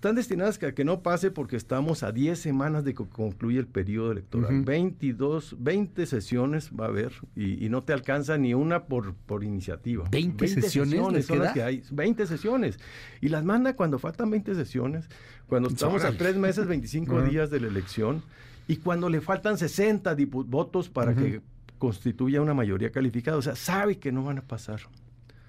están 0.00 0.14
destinadas 0.14 0.62
a 0.62 0.72
que 0.72 0.82
no 0.82 1.02
pase 1.02 1.30
porque 1.30 1.56
estamos 1.56 2.02
a 2.02 2.10
10 2.10 2.38
semanas 2.38 2.84
de 2.84 2.94
que 2.94 3.04
concluya 3.06 3.60
el 3.60 3.66
periodo 3.66 4.12
electoral. 4.12 4.54
Ujú. 4.54 4.64
22, 4.64 5.56
20 5.58 6.06
sesiones 6.06 6.70
va 6.70 6.86
a 6.86 6.88
haber 6.88 7.12
y, 7.36 7.62
y 7.62 7.68
no 7.68 7.82
te 7.82 7.92
alcanza 7.92 8.38
ni 8.38 8.54
una 8.54 8.84
por, 8.86 9.12
por 9.14 9.44
iniciativa. 9.44 10.08
20 10.10 10.48
sesiones 10.48 11.12
le 11.12 11.22
son 11.22 11.40
las 11.40 11.52
que 11.52 11.62
hay. 11.62 11.82
20 11.92 12.26
sesiones. 12.26 12.78
Y 13.20 13.28
las 13.28 13.44
manda 13.44 13.76
cuando 13.76 13.98
faltan 13.98 14.30
20 14.30 14.54
sesiones, 14.54 15.06
cuando 15.46 15.68
estamos 15.68 16.02
a 16.04 16.12
tres 16.16 16.34
meses, 16.34 16.66
25 16.66 17.18
Ajá. 17.18 17.28
días 17.28 17.50
de 17.50 17.60
la 17.60 17.66
elección 17.66 18.22
y 18.68 18.76
cuando 18.76 19.10
le 19.10 19.20
faltan 19.20 19.58
60 19.58 20.16
dipu- 20.16 20.46
votos 20.46 20.88
para 20.88 21.14
que 21.14 21.42
constituya 21.76 22.40
una 22.40 22.54
mayoría 22.54 22.90
calificada. 22.90 23.36
O 23.36 23.42
sea, 23.42 23.54
sabe 23.54 23.98
que 23.98 24.12
no 24.12 24.24
van 24.24 24.38
a 24.38 24.42
pasar. 24.48 24.80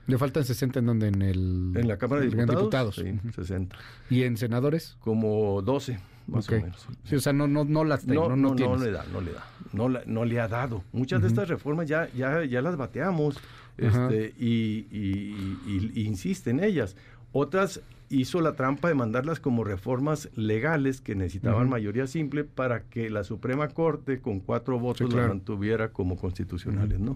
¿Le 0.07 0.17
faltan 0.17 0.43
60 0.43 0.79
en 0.79 0.85
donde? 0.85 1.07
En, 1.07 1.21
el, 1.21 1.73
en 1.75 1.87
la 1.87 1.97
Cámara 1.97 2.21
de 2.21 2.27
en 2.27 2.47
Diputados. 2.47 2.95
Sí, 2.95 3.19
60. 3.33 3.75
¿Y 4.09 4.23
en 4.23 4.37
senadores? 4.37 4.97
Como 4.99 5.61
12, 5.61 5.99
más 6.27 6.49
o 6.49 6.51
menos. 6.53 6.87
Sí, 7.03 7.15
o 7.15 7.19
sea, 7.19 7.33
no, 7.33 7.47
no, 7.47 7.63
no 7.63 7.83
las 7.83 8.05
no, 8.05 8.35
no, 8.35 8.53
no, 8.55 8.77
le 8.77 8.91
da, 8.91 9.05
no 9.11 9.21
le 9.21 9.31
da. 9.33 9.45
No, 9.73 9.89
no 9.89 10.25
le 10.25 10.39
ha 10.39 10.47
dado. 10.47 10.83
Muchas 10.91 11.21
de 11.21 11.27
estas 11.27 11.47
reformas 11.47 11.87
ya, 11.87 12.09
ya, 12.13 12.43
ya 12.43 12.61
las 12.61 12.75
bateamos 12.77 13.39
este, 13.77 14.33
y, 14.37 14.87
y, 14.91 15.91
y, 15.95 16.01
insiste 16.05 16.49
en 16.49 16.63
ellas. 16.63 16.95
Otras 17.31 17.81
hizo 18.09 18.41
la 18.41 18.55
trampa 18.55 18.89
de 18.89 18.95
mandarlas 18.95 19.39
como 19.39 19.63
reformas 19.63 20.29
legales 20.35 20.99
que 20.99 21.15
necesitaban 21.15 21.69
mayoría 21.69 22.07
simple 22.07 22.43
para 22.43 22.83
que 22.83 23.09
la 23.09 23.23
Suprema 23.23 23.69
Corte 23.69 24.19
con 24.19 24.41
cuatro 24.41 24.79
votos 24.79 25.13
las 25.13 25.29
mantuviera 25.29 25.89
como 25.93 26.17
constitucionales, 26.17 26.99
¿no? 26.99 27.15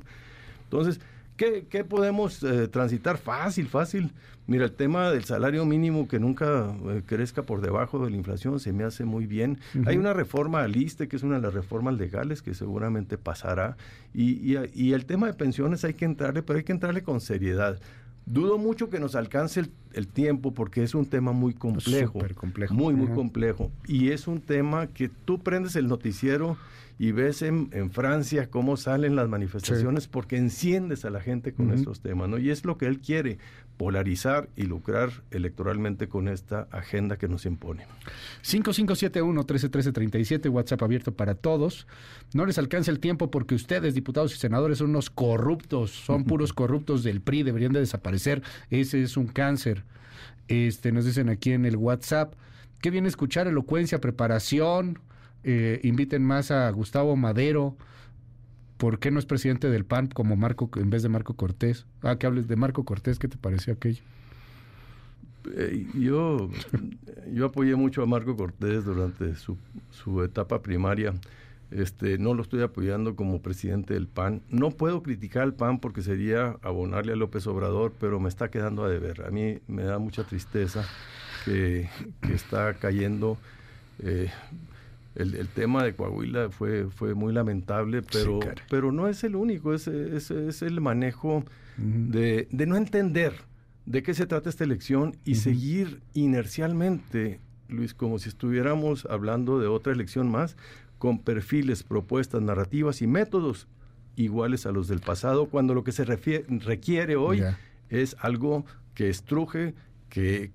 Entonces, 0.63 1.01
¿qué, 1.37 1.65
qué 1.69 1.83
podemos 1.83 2.43
eh, 2.43 2.67
transitar? 2.67 3.17
Fácil, 3.17 3.67
fácil. 3.67 4.11
Mira, 4.47 4.65
el 4.65 4.71
tema 4.71 5.09
del 5.09 5.23
salario 5.23 5.65
mínimo 5.65 6.07
que 6.07 6.19
nunca 6.19 6.75
eh, 6.89 7.01
crezca 7.05 7.41
por 7.41 7.61
debajo 7.61 8.03
de 8.03 8.11
la 8.11 8.17
inflación 8.17 8.59
se 8.59 8.73
me 8.73 8.83
hace 8.83 9.03
muy 9.03 9.25
bien. 9.25 9.59
Hay 9.87 9.97
una 9.97 10.13
reforma 10.13 10.61
al 10.61 10.75
ISTE, 10.75 11.07
que 11.07 11.15
es 11.15 11.23
una 11.23 11.35
de 11.35 11.41
las 11.41 11.53
reformas 11.53 11.95
legales 11.95 12.41
que 12.41 12.53
seguramente 12.53 13.17
pasará. 13.17 13.75
Y, 14.13 14.53
y, 14.53 14.57
y 14.73 14.93
el 14.93 15.05
tema 15.05 15.27
de 15.27 15.33
pensiones 15.33 15.83
hay 15.83 15.95
que 15.95 16.05
entrarle, 16.05 16.43
pero 16.43 16.57
hay 16.57 16.63
que 16.63 16.73
entrarle 16.73 17.01
con 17.01 17.21
seriedad. 17.21 17.79
Dudo 18.27 18.57
mucho 18.57 18.89
que 18.89 18.99
nos 18.99 19.15
alcance 19.15 19.63
el, 19.93 20.07
tiempo 20.07 20.51
porque 20.51 20.83
es 20.83 20.95
un 20.95 21.05
tema 21.05 21.31
muy 21.31 21.53
complejo. 21.53 22.19
complejo. 22.35 22.73
Muy, 22.73 22.95
muy 22.95 23.07
complejo. 23.09 23.71
Y 23.87 24.09
es 24.09 24.27
un 24.27 24.41
tema 24.41 24.87
que 24.87 25.09
tú 25.09 25.39
prendes 25.39 25.75
el 25.75 25.87
noticiero 25.87 26.57
y 26.97 27.11
ves 27.11 27.41
en, 27.41 27.91
Francia 27.91 28.49
cómo 28.49 28.77
salen 28.77 29.17
las 29.17 29.27
manifestaciones 29.27 30.07
porque 30.07 30.37
enciendes 30.37 31.03
a 31.03 31.09
la 31.09 31.19
gente 31.19 31.53
con 31.53 31.71
estos 31.71 31.99
temas, 31.99 32.29
¿no? 32.29 32.37
Y 32.37 32.51
es 32.51 32.63
lo 32.63 32.77
que 32.77 32.85
él 32.85 32.99
quiere, 32.99 33.37
polarizar 33.75 34.47
y 34.55 34.63
lucrar 34.63 35.11
electoralmente 35.31 36.07
con 36.07 36.29
esta 36.29 36.69
agenda 36.71 37.17
que 37.17 37.27
nos 37.27 37.45
impone. 37.45 37.85
5571-131337, 38.43 40.49
WhatsApp 40.49 40.83
abierto 40.83 41.13
para 41.13 41.35
todos. 41.35 41.85
No 42.33 42.45
les 42.45 42.57
alcanza 42.57 42.91
el 42.91 42.99
tiempo 42.99 43.29
porque 43.29 43.55
ustedes, 43.55 43.93
diputados 43.93 44.33
y 44.33 44.37
senadores, 44.37 44.77
son 44.77 44.91
unos 44.91 45.09
corruptos, 45.09 45.91
son 45.91 46.23
puros 46.25 46.53
corruptos 46.53 47.03
del 47.03 47.19
PRI, 47.19 47.43
deberían 47.43 47.73
de 47.73 47.81
desaparecer. 47.81 48.41
Ese 48.69 49.03
es 49.03 49.17
un 49.17 49.27
cáncer. 49.27 49.83
Este, 50.47 50.93
nos 50.93 51.03
dicen 51.05 51.27
aquí 51.27 51.51
en 51.51 51.65
el 51.65 51.75
WhatsApp. 51.75 52.35
Qué 52.81 52.89
bien 52.89 53.05
escuchar 53.05 53.47
elocuencia, 53.47 53.99
preparación, 53.99 54.99
eh, 55.47 55.79
inviten 55.83 56.23
más 56.23 56.49
a 56.49 56.67
Gustavo 56.71 57.15
Madero. 57.15 57.77
¿Por 58.77 58.97
qué 58.99 59.11
no 59.11 59.19
es 59.19 59.25
presidente 59.25 59.69
del 59.69 59.85
PAN 59.85 60.07
como 60.07 60.35
Marco 60.35 60.69
en 60.75 60.89
vez 60.89 61.03
de 61.03 61.09
Marco 61.09 61.35
Cortés? 61.35 61.85
Ah, 62.01 62.17
que 62.17 62.25
hables 62.25 62.47
de 62.47 62.55
Marco 62.55 62.83
Cortés, 62.83 63.19
¿qué 63.19 63.27
te 63.27 63.37
pareció 63.37 63.73
aquello? 63.73 64.01
Eh, 65.55 65.85
yo, 65.93 66.49
yo 67.31 67.45
apoyé 67.45 67.75
mucho 67.75 68.01
a 68.01 68.07
Marco 68.07 68.35
Cortés 68.35 68.83
durante 68.83 69.35
su, 69.35 69.55
su 69.91 70.23
etapa 70.23 70.63
primaria. 70.63 71.13
Este, 71.69 72.17
no 72.17 72.33
lo 72.33 72.41
estoy 72.41 72.61
apoyando 72.61 73.15
como 73.15 73.41
presidente 73.41 73.93
del 73.93 74.07
PAN. 74.07 74.41
No 74.49 74.71
puedo 74.71 75.03
criticar 75.03 75.43
al 75.43 75.53
PAN 75.53 75.79
porque 75.79 76.01
sería 76.01 76.57
abonarle 76.63 77.13
a 77.13 77.15
López 77.15 77.45
Obrador, 77.47 77.93
pero 77.99 78.19
me 78.19 78.29
está 78.29 78.49
quedando 78.49 78.83
a 78.83 78.89
deber. 78.89 79.25
A 79.25 79.29
mí 79.29 79.59
me 79.67 79.83
da 79.83 79.99
mucha 79.99 80.23
tristeza 80.23 80.87
que, 81.43 81.87
está 82.33 82.73
cayendo. 82.73 83.37
Eh, 83.99 84.31
el, 85.15 85.47
tema 85.47 85.83
de 85.83 85.95
Coahuila 85.95 86.49
fue, 86.49 86.87
fue 86.89 87.13
muy 87.13 87.33
lamentable, 87.33 88.01
pero, 88.01 88.39
pero 88.69 88.91
no 88.91 89.07
es 89.07 89.23
el 89.23 89.35
único, 89.35 89.73
es, 89.73 89.87
es, 89.87 90.61
el 90.61 90.81
manejo 90.81 91.43
de, 91.77 92.47
no 92.51 92.75
entender 92.75 93.33
de 93.85 94.03
qué 94.03 94.13
se 94.13 94.25
trata 94.25 94.49
esta 94.49 94.63
elección 94.63 95.15
y 95.23 95.35
seguir 95.35 96.01
inercialmente, 96.13 97.39
Luis, 97.69 97.93
como 97.93 98.19
si 98.19 98.29
estuviéramos 98.29 99.07
hablando 99.09 99.59
de 99.59 99.67
otra 99.67 99.93
elección 99.93 100.29
más, 100.29 100.57
con 100.97 101.19
perfiles, 101.19 101.83
propuestas, 101.83 102.41
narrativas 102.41 103.01
y 103.01 103.07
métodos 103.07 103.67
iguales 104.15 104.65
a 104.65 104.71
los 104.71 104.87
del 104.87 104.99
pasado, 104.99 105.47
cuando 105.47 105.73
lo 105.73 105.83
que 105.83 105.91
se 105.91 106.03
requiere 106.03 107.15
hoy 107.15 107.43
es 107.89 108.15
algo 108.19 108.65
que 108.93 109.09
estruje, 109.09 109.75
que, 110.15 110.51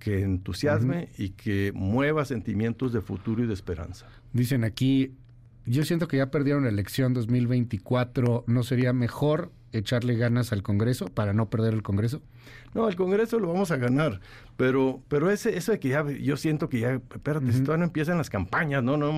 que 0.00 0.22
entusiasme 0.22 1.08
y 1.16 1.30
que 1.30 1.70
mueva 1.72 2.24
sentimientos 2.24 2.92
de 2.92 3.00
futuro 3.00 3.44
y 3.44 3.46
de 3.46 3.54
esperanza. 3.54 4.08
Dicen 4.32 4.64
aquí, 4.64 5.12
yo 5.66 5.84
siento 5.84 6.08
que 6.08 6.16
ya 6.16 6.32
perdieron 6.32 6.64
la 6.64 6.70
elección 6.70 7.14
2024, 7.14 8.42
¿no 8.48 8.62
sería 8.64 8.92
mejor 8.92 9.52
echarle 9.70 10.16
ganas 10.16 10.52
al 10.52 10.64
Congreso 10.64 11.06
para 11.06 11.32
no 11.32 11.48
perder 11.48 11.74
el 11.74 11.84
Congreso? 11.84 12.22
No, 12.74 12.88
el 12.88 12.96
Congreso 12.96 13.38
lo 13.38 13.52
vamos 13.52 13.70
a 13.70 13.76
ganar, 13.76 14.20
pero 14.56 15.00
pero 15.06 15.30
ese 15.30 15.56
eso 15.56 15.70
de 15.70 15.78
que 15.78 15.90
ya 15.90 16.04
yo 16.10 16.36
siento 16.36 16.68
que 16.68 16.80
ya 16.80 16.94
espérate, 16.94 17.52
todavía 17.52 17.76
no 17.76 17.84
empiezan 17.84 18.18
las 18.18 18.30
campañas, 18.30 18.82
no, 18.82 18.96
no, 18.96 19.10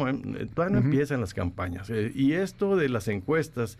todavía 0.55 0.79
no 0.79 0.85
empiezan 0.85 1.23
las 1.23 1.33
campañas. 1.33 1.89
Eh, 1.89 2.13
y 2.15 2.33
esto 2.33 2.77
de 2.77 2.91
las 2.91 3.09
encuestas 3.09 3.79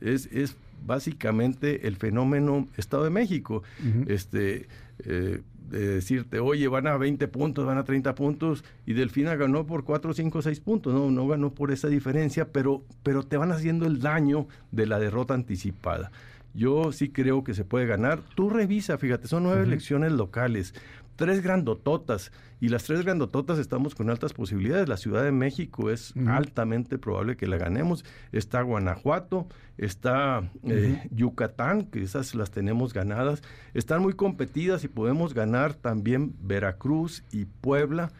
es, 0.00 0.24
es 0.32 0.56
básicamente 0.86 1.86
el 1.86 1.96
fenómeno 1.96 2.66
Estado 2.78 3.04
de 3.04 3.10
México. 3.10 3.62
Este 4.06 4.66
eh, 5.04 5.42
de 5.70 5.86
decirte, 5.86 6.40
oye, 6.40 6.66
van 6.68 6.86
a 6.86 6.96
20 6.96 7.28
puntos, 7.28 7.64
van 7.64 7.78
a 7.78 7.84
30 7.84 8.14
puntos, 8.14 8.64
y 8.86 8.92
Delfina 8.92 9.36
ganó 9.36 9.66
por 9.66 9.84
4, 9.84 10.12
5, 10.12 10.42
6 10.42 10.60
puntos. 10.60 10.92
No, 10.92 11.10
no 11.10 11.28
ganó 11.28 11.54
por 11.54 11.70
esa 11.70 11.88
diferencia, 11.88 12.48
pero, 12.48 12.82
pero 13.02 13.22
te 13.22 13.36
van 13.36 13.52
haciendo 13.52 13.86
el 13.86 14.00
daño 14.00 14.46
de 14.72 14.86
la 14.86 14.98
derrota 14.98 15.34
anticipada. 15.34 16.10
Yo 16.52 16.90
sí 16.90 17.10
creo 17.10 17.44
que 17.44 17.54
se 17.54 17.64
puede 17.64 17.86
ganar. 17.86 18.20
Tú 18.34 18.50
revisa, 18.50 18.98
fíjate, 18.98 19.28
son 19.28 19.44
nueve 19.44 19.62
elecciones 19.62 20.10
locales 20.10 20.74
tres 21.20 21.42
grandototas 21.42 22.32
y 22.62 22.70
las 22.70 22.84
tres 22.84 23.02
grandototas 23.04 23.58
estamos 23.58 23.94
con 23.94 24.08
altas 24.08 24.32
posibilidades. 24.32 24.88
La 24.88 24.96
Ciudad 24.96 25.22
de 25.22 25.32
México 25.32 25.90
es 25.90 26.14
altamente 26.26 26.96
probable 26.96 27.36
que 27.36 27.46
la 27.46 27.58
ganemos. 27.58 28.06
Está 28.32 28.62
Guanajuato, 28.62 29.46
está 29.76 30.50
eh, 30.64 31.06
Yucatán, 31.10 31.84
que 31.84 32.00
esas 32.00 32.34
las 32.34 32.50
tenemos 32.50 32.94
ganadas. 32.94 33.42
Están 33.74 34.00
muy 34.00 34.14
competidas 34.14 34.82
y 34.82 34.88
podemos 34.88 35.34
ganar 35.34 35.74
también 35.74 36.34
Veracruz 36.40 37.22
y 37.30 37.44
Puebla. 37.44 38.10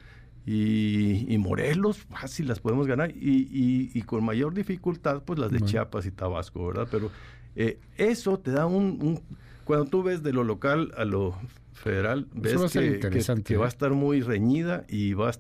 Y, 0.44 1.36
Morelos, 1.38 1.98
fácil 1.98 2.48
las 2.48 2.60
podemos 2.60 2.86
ganar, 2.86 3.12
y, 3.14 4.02
con 4.02 4.24
mayor 4.24 4.52
dificultad, 4.52 5.22
pues 5.22 5.38
las 5.38 5.50
de 5.50 5.60
Chiapas 5.60 6.04
y 6.04 6.10
Tabasco, 6.10 6.66
¿verdad? 6.66 6.88
Pero 6.90 7.10
eh, 7.56 7.78
eso 7.96 8.38
te 8.38 8.50
da 8.50 8.66
un, 8.66 9.22
Cuando 9.64 9.86
tú 9.86 10.02
ves 10.02 10.22
de 10.22 10.32
lo 10.32 10.44
local 10.44 10.92
a 10.98 11.04
lo 11.04 11.34
federal, 11.80 12.26
ves 12.32 12.52
que, 12.72 13.56
va 13.56 13.64
a 13.64 13.66
¿eh? 13.66 13.68
estar 13.68 13.92
muy 13.92 14.20
reñida 14.20 14.84
y 14.88 15.14
va 15.14 15.32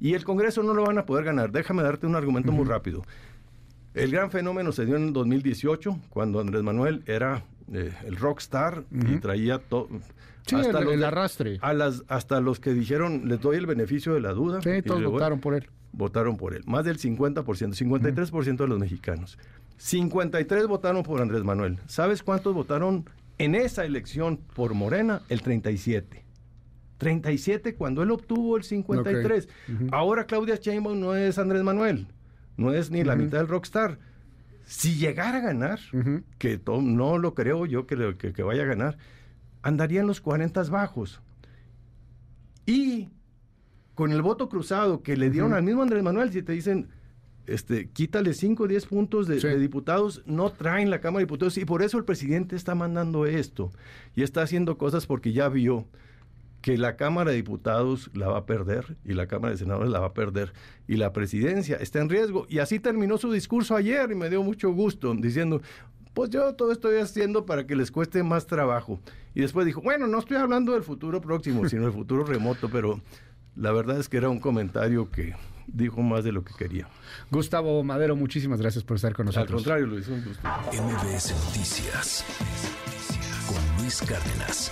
y 0.00 0.14
el 0.14 0.24
Congreso 0.24 0.62
no 0.62 0.74
lo 0.74 0.84
van 0.84 0.98
a 0.98 1.06
poder 1.06 1.24
ganar. 1.24 1.52
Déjame 1.52 1.82
darte 1.82 2.06
un 2.06 2.16
argumento 2.16 2.50
muy 2.50 2.64
rápido. 2.64 3.02
El 3.94 4.10
gran 4.10 4.30
fenómeno 4.30 4.72
se 4.72 4.86
dio 4.86 4.96
en 4.96 5.12
2018, 5.12 6.00
cuando 6.08 6.40
Andrés 6.40 6.62
Manuel 6.62 7.02
era 7.06 7.44
eh, 7.72 7.92
el 8.04 8.16
rockstar 8.16 8.84
y 8.90 9.18
traía 9.18 9.58
todo... 9.58 9.88
hasta 10.50 10.78
el, 10.80 11.04
arrastre. 11.04 11.58
A 11.60 11.74
las, 11.74 12.02
hasta 12.08 12.40
los 12.40 12.58
que 12.58 12.72
dijeron, 12.72 13.28
les 13.28 13.40
doy 13.40 13.58
el 13.58 13.66
beneficio 13.66 14.14
de 14.14 14.20
la 14.20 14.32
duda. 14.32 14.60
Sí, 14.62 14.82
todos 14.82 15.04
votaron 15.04 15.40
por 15.40 15.54
él. 15.54 15.68
Votaron 15.92 16.38
por 16.38 16.54
él. 16.54 16.62
Más 16.64 16.86
del 16.86 16.98
50%, 16.98 17.44
53% 17.44 18.56
de 18.56 18.66
los 18.66 18.78
mexicanos. 18.78 19.38
53 19.76 20.66
votaron 20.66 21.02
por 21.02 21.20
Andrés 21.20 21.44
Manuel. 21.44 21.78
¿Sabes 21.86 22.22
cuántos 22.22 22.54
votaron 22.54 23.04
en 23.38 23.54
esa 23.54 23.84
elección 23.84 24.38
por 24.38 24.74
Morena, 24.74 25.22
el 25.28 25.42
37. 25.42 26.24
37 27.02 27.74
cuando 27.74 28.04
él 28.04 28.12
obtuvo 28.12 28.56
el 28.56 28.62
53. 28.62 29.48
Ahora 29.90 30.24
Claudia 30.24 30.54
Sheinbaum 30.54 31.00
no 31.00 31.16
es 31.16 31.36
Andrés 31.36 31.64
Manuel, 31.64 32.06
no 32.56 32.72
es 32.72 32.92
ni 32.92 33.02
la 33.02 33.16
mitad 33.16 33.38
del 33.38 33.48
rockstar. 33.48 33.98
Si 34.64 34.94
llegara 34.94 35.38
a 35.38 35.40
ganar, 35.40 35.80
que 36.38 36.60
no 36.64 37.18
lo 37.18 37.34
creo 37.34 37.66
yo 37.66 37.88
que, 37.88 38.16
que, 38.16 38.42
vaya 38.44 38.62
a 38.62 38.66
ganar, 38.66 38.98
andaría 39.62 40.00
en 40.00 40.06
los 40.06 40.20
40 40.20 40.62
bajos. 40.70 41.20
Y 42.66 43.08
con 43.96 44.12
el 44.12 44.22
voto 44.22 44.48
cruzado 44.48 45.02
que 45.02 45.16
le 45.16 45.28
dieron 45.28 45.54
al 45.54 45.64
mismo 45.64 45.82
Andrés 45.82 46.04
Manuel, 46.04 46.30
si 46.30 46.42
te 46.42 46.52
dicen, 46.52 46.88
este, 47.46 47.88
quítale 47.88 48.34
5 48.34 48.62
o 48.62 48.68
10 48.68 48.86
puntos 48.86 49.26
de, 49.26 49.58
diputados, 49.58 50.22
no 50.26 50.50
traen 50.50 50.90
la 50.90 51.00
Cámara 51.00 51.20
de 51.20 51.26
Diputados 51.26 51.58
y 51.58 51.64
por 51.64 51.82
eso 51.82 51.98
el 51.98 52.04
presidente 52.04 52.56
está 52.56 52.74
mandando 52.74 53.26
esto 53.26 53.72
y 54.14 54.22
está 54.22 54.42
haciendo 54.42 54.78
cosas 54.78 55.06
porque 55.06 55.32
ya 55.32 55.48
vio 55.48 55.86
que 56.60 56.78
la 56.78 56.96
Cámara 56.96 57.30
de 57.30 57.36
Diputados 57.36 58.10
la 58.14 58.28
va 58.28 58.38
a 58.38 58.46
perder 58.46 58.96
y 59.04 59.14
la 59.14 59.26
Cámara 59.26 59.52
de 59.52 59.58
Senadores 59.58 59.90
la 59.90 59.98
va 59.98 60.06
a 60.06 60.14
perder 60.14 60.52
y 60.86 60.96
la 60.96 61.12
presidencia 61.12 61.76
está 61.76 62.00
en 62.00 62.08
riesgo. 62.08 62.46
Y 62.48 62.60
así 62.60 62.78
terminó 62.78 63.18
su 63.18 63.32
discurso 63.32 63.74
ayer 63.74 64.12
y 64.12 64.14
me 64.14 64.30
dio 64.30 64.44
mucho 64.44 64.70
gusto 64.70 65.12
diciendo, 65.14 65.60
pues 66.14 66.30
yo 66.30 66.54
todo 66.54 66.70
estoy 66.70 66.98
haciendo 66.98 67.46
para 67.46 67.66
que 67.66 67.74
les 67.74 67.90
cueste 67.90 68.22
más 68.22 68.46
trabajo. 68.46 69.00
Y 69.34 69.40
después 69.40 69.66
dijo, 69.66 69.80
bueno, 69.80 70.06
no 70.06 70.18
estoy 70.18 70.36
hablando 70.36 70.72
del 70.72 70.82
futuro 70.82 71.20
próximo, 71.20 71.68
sino 71.68 71.82
del 71.82 71.92
futuro 71.92 72.24
remoto, 72.24 72.68
pero 72.70 73.00
la 73.56 73.72
verdad 73.72 73.98
es 73.98 74.08
que 74.08 74.16
era 74.16 74.28
un 74.28 74.40
comentario 74.40 75.10
que 75.10 75.34
dijo 75.66 76.02
más 76.02 76.24
de 76.24 76.32
lo 76.32 76.44
que 76.44 76.54
quería. 76.54 76.88
Gustavo 77.30 77.82
Madero, 77.82 78.16
muchísimas 78.16 78.60
gracias 78.60 78.84
por 78.84 78.96
estar 78.96 79.14
con 79.14 79.26
nosotros. 79.26 79.50
Al 79.50 79.54
contrario, 79.54 79.86
Luis, 79.86 80.08
un 80.08 80.24
gusto. 80.24 80.48
MBS 80.72 81.34
Noticias 81.46 82.24
con 83.46 83.82
Luis 83.82 84.00
Cárdenas. 84.02 84.70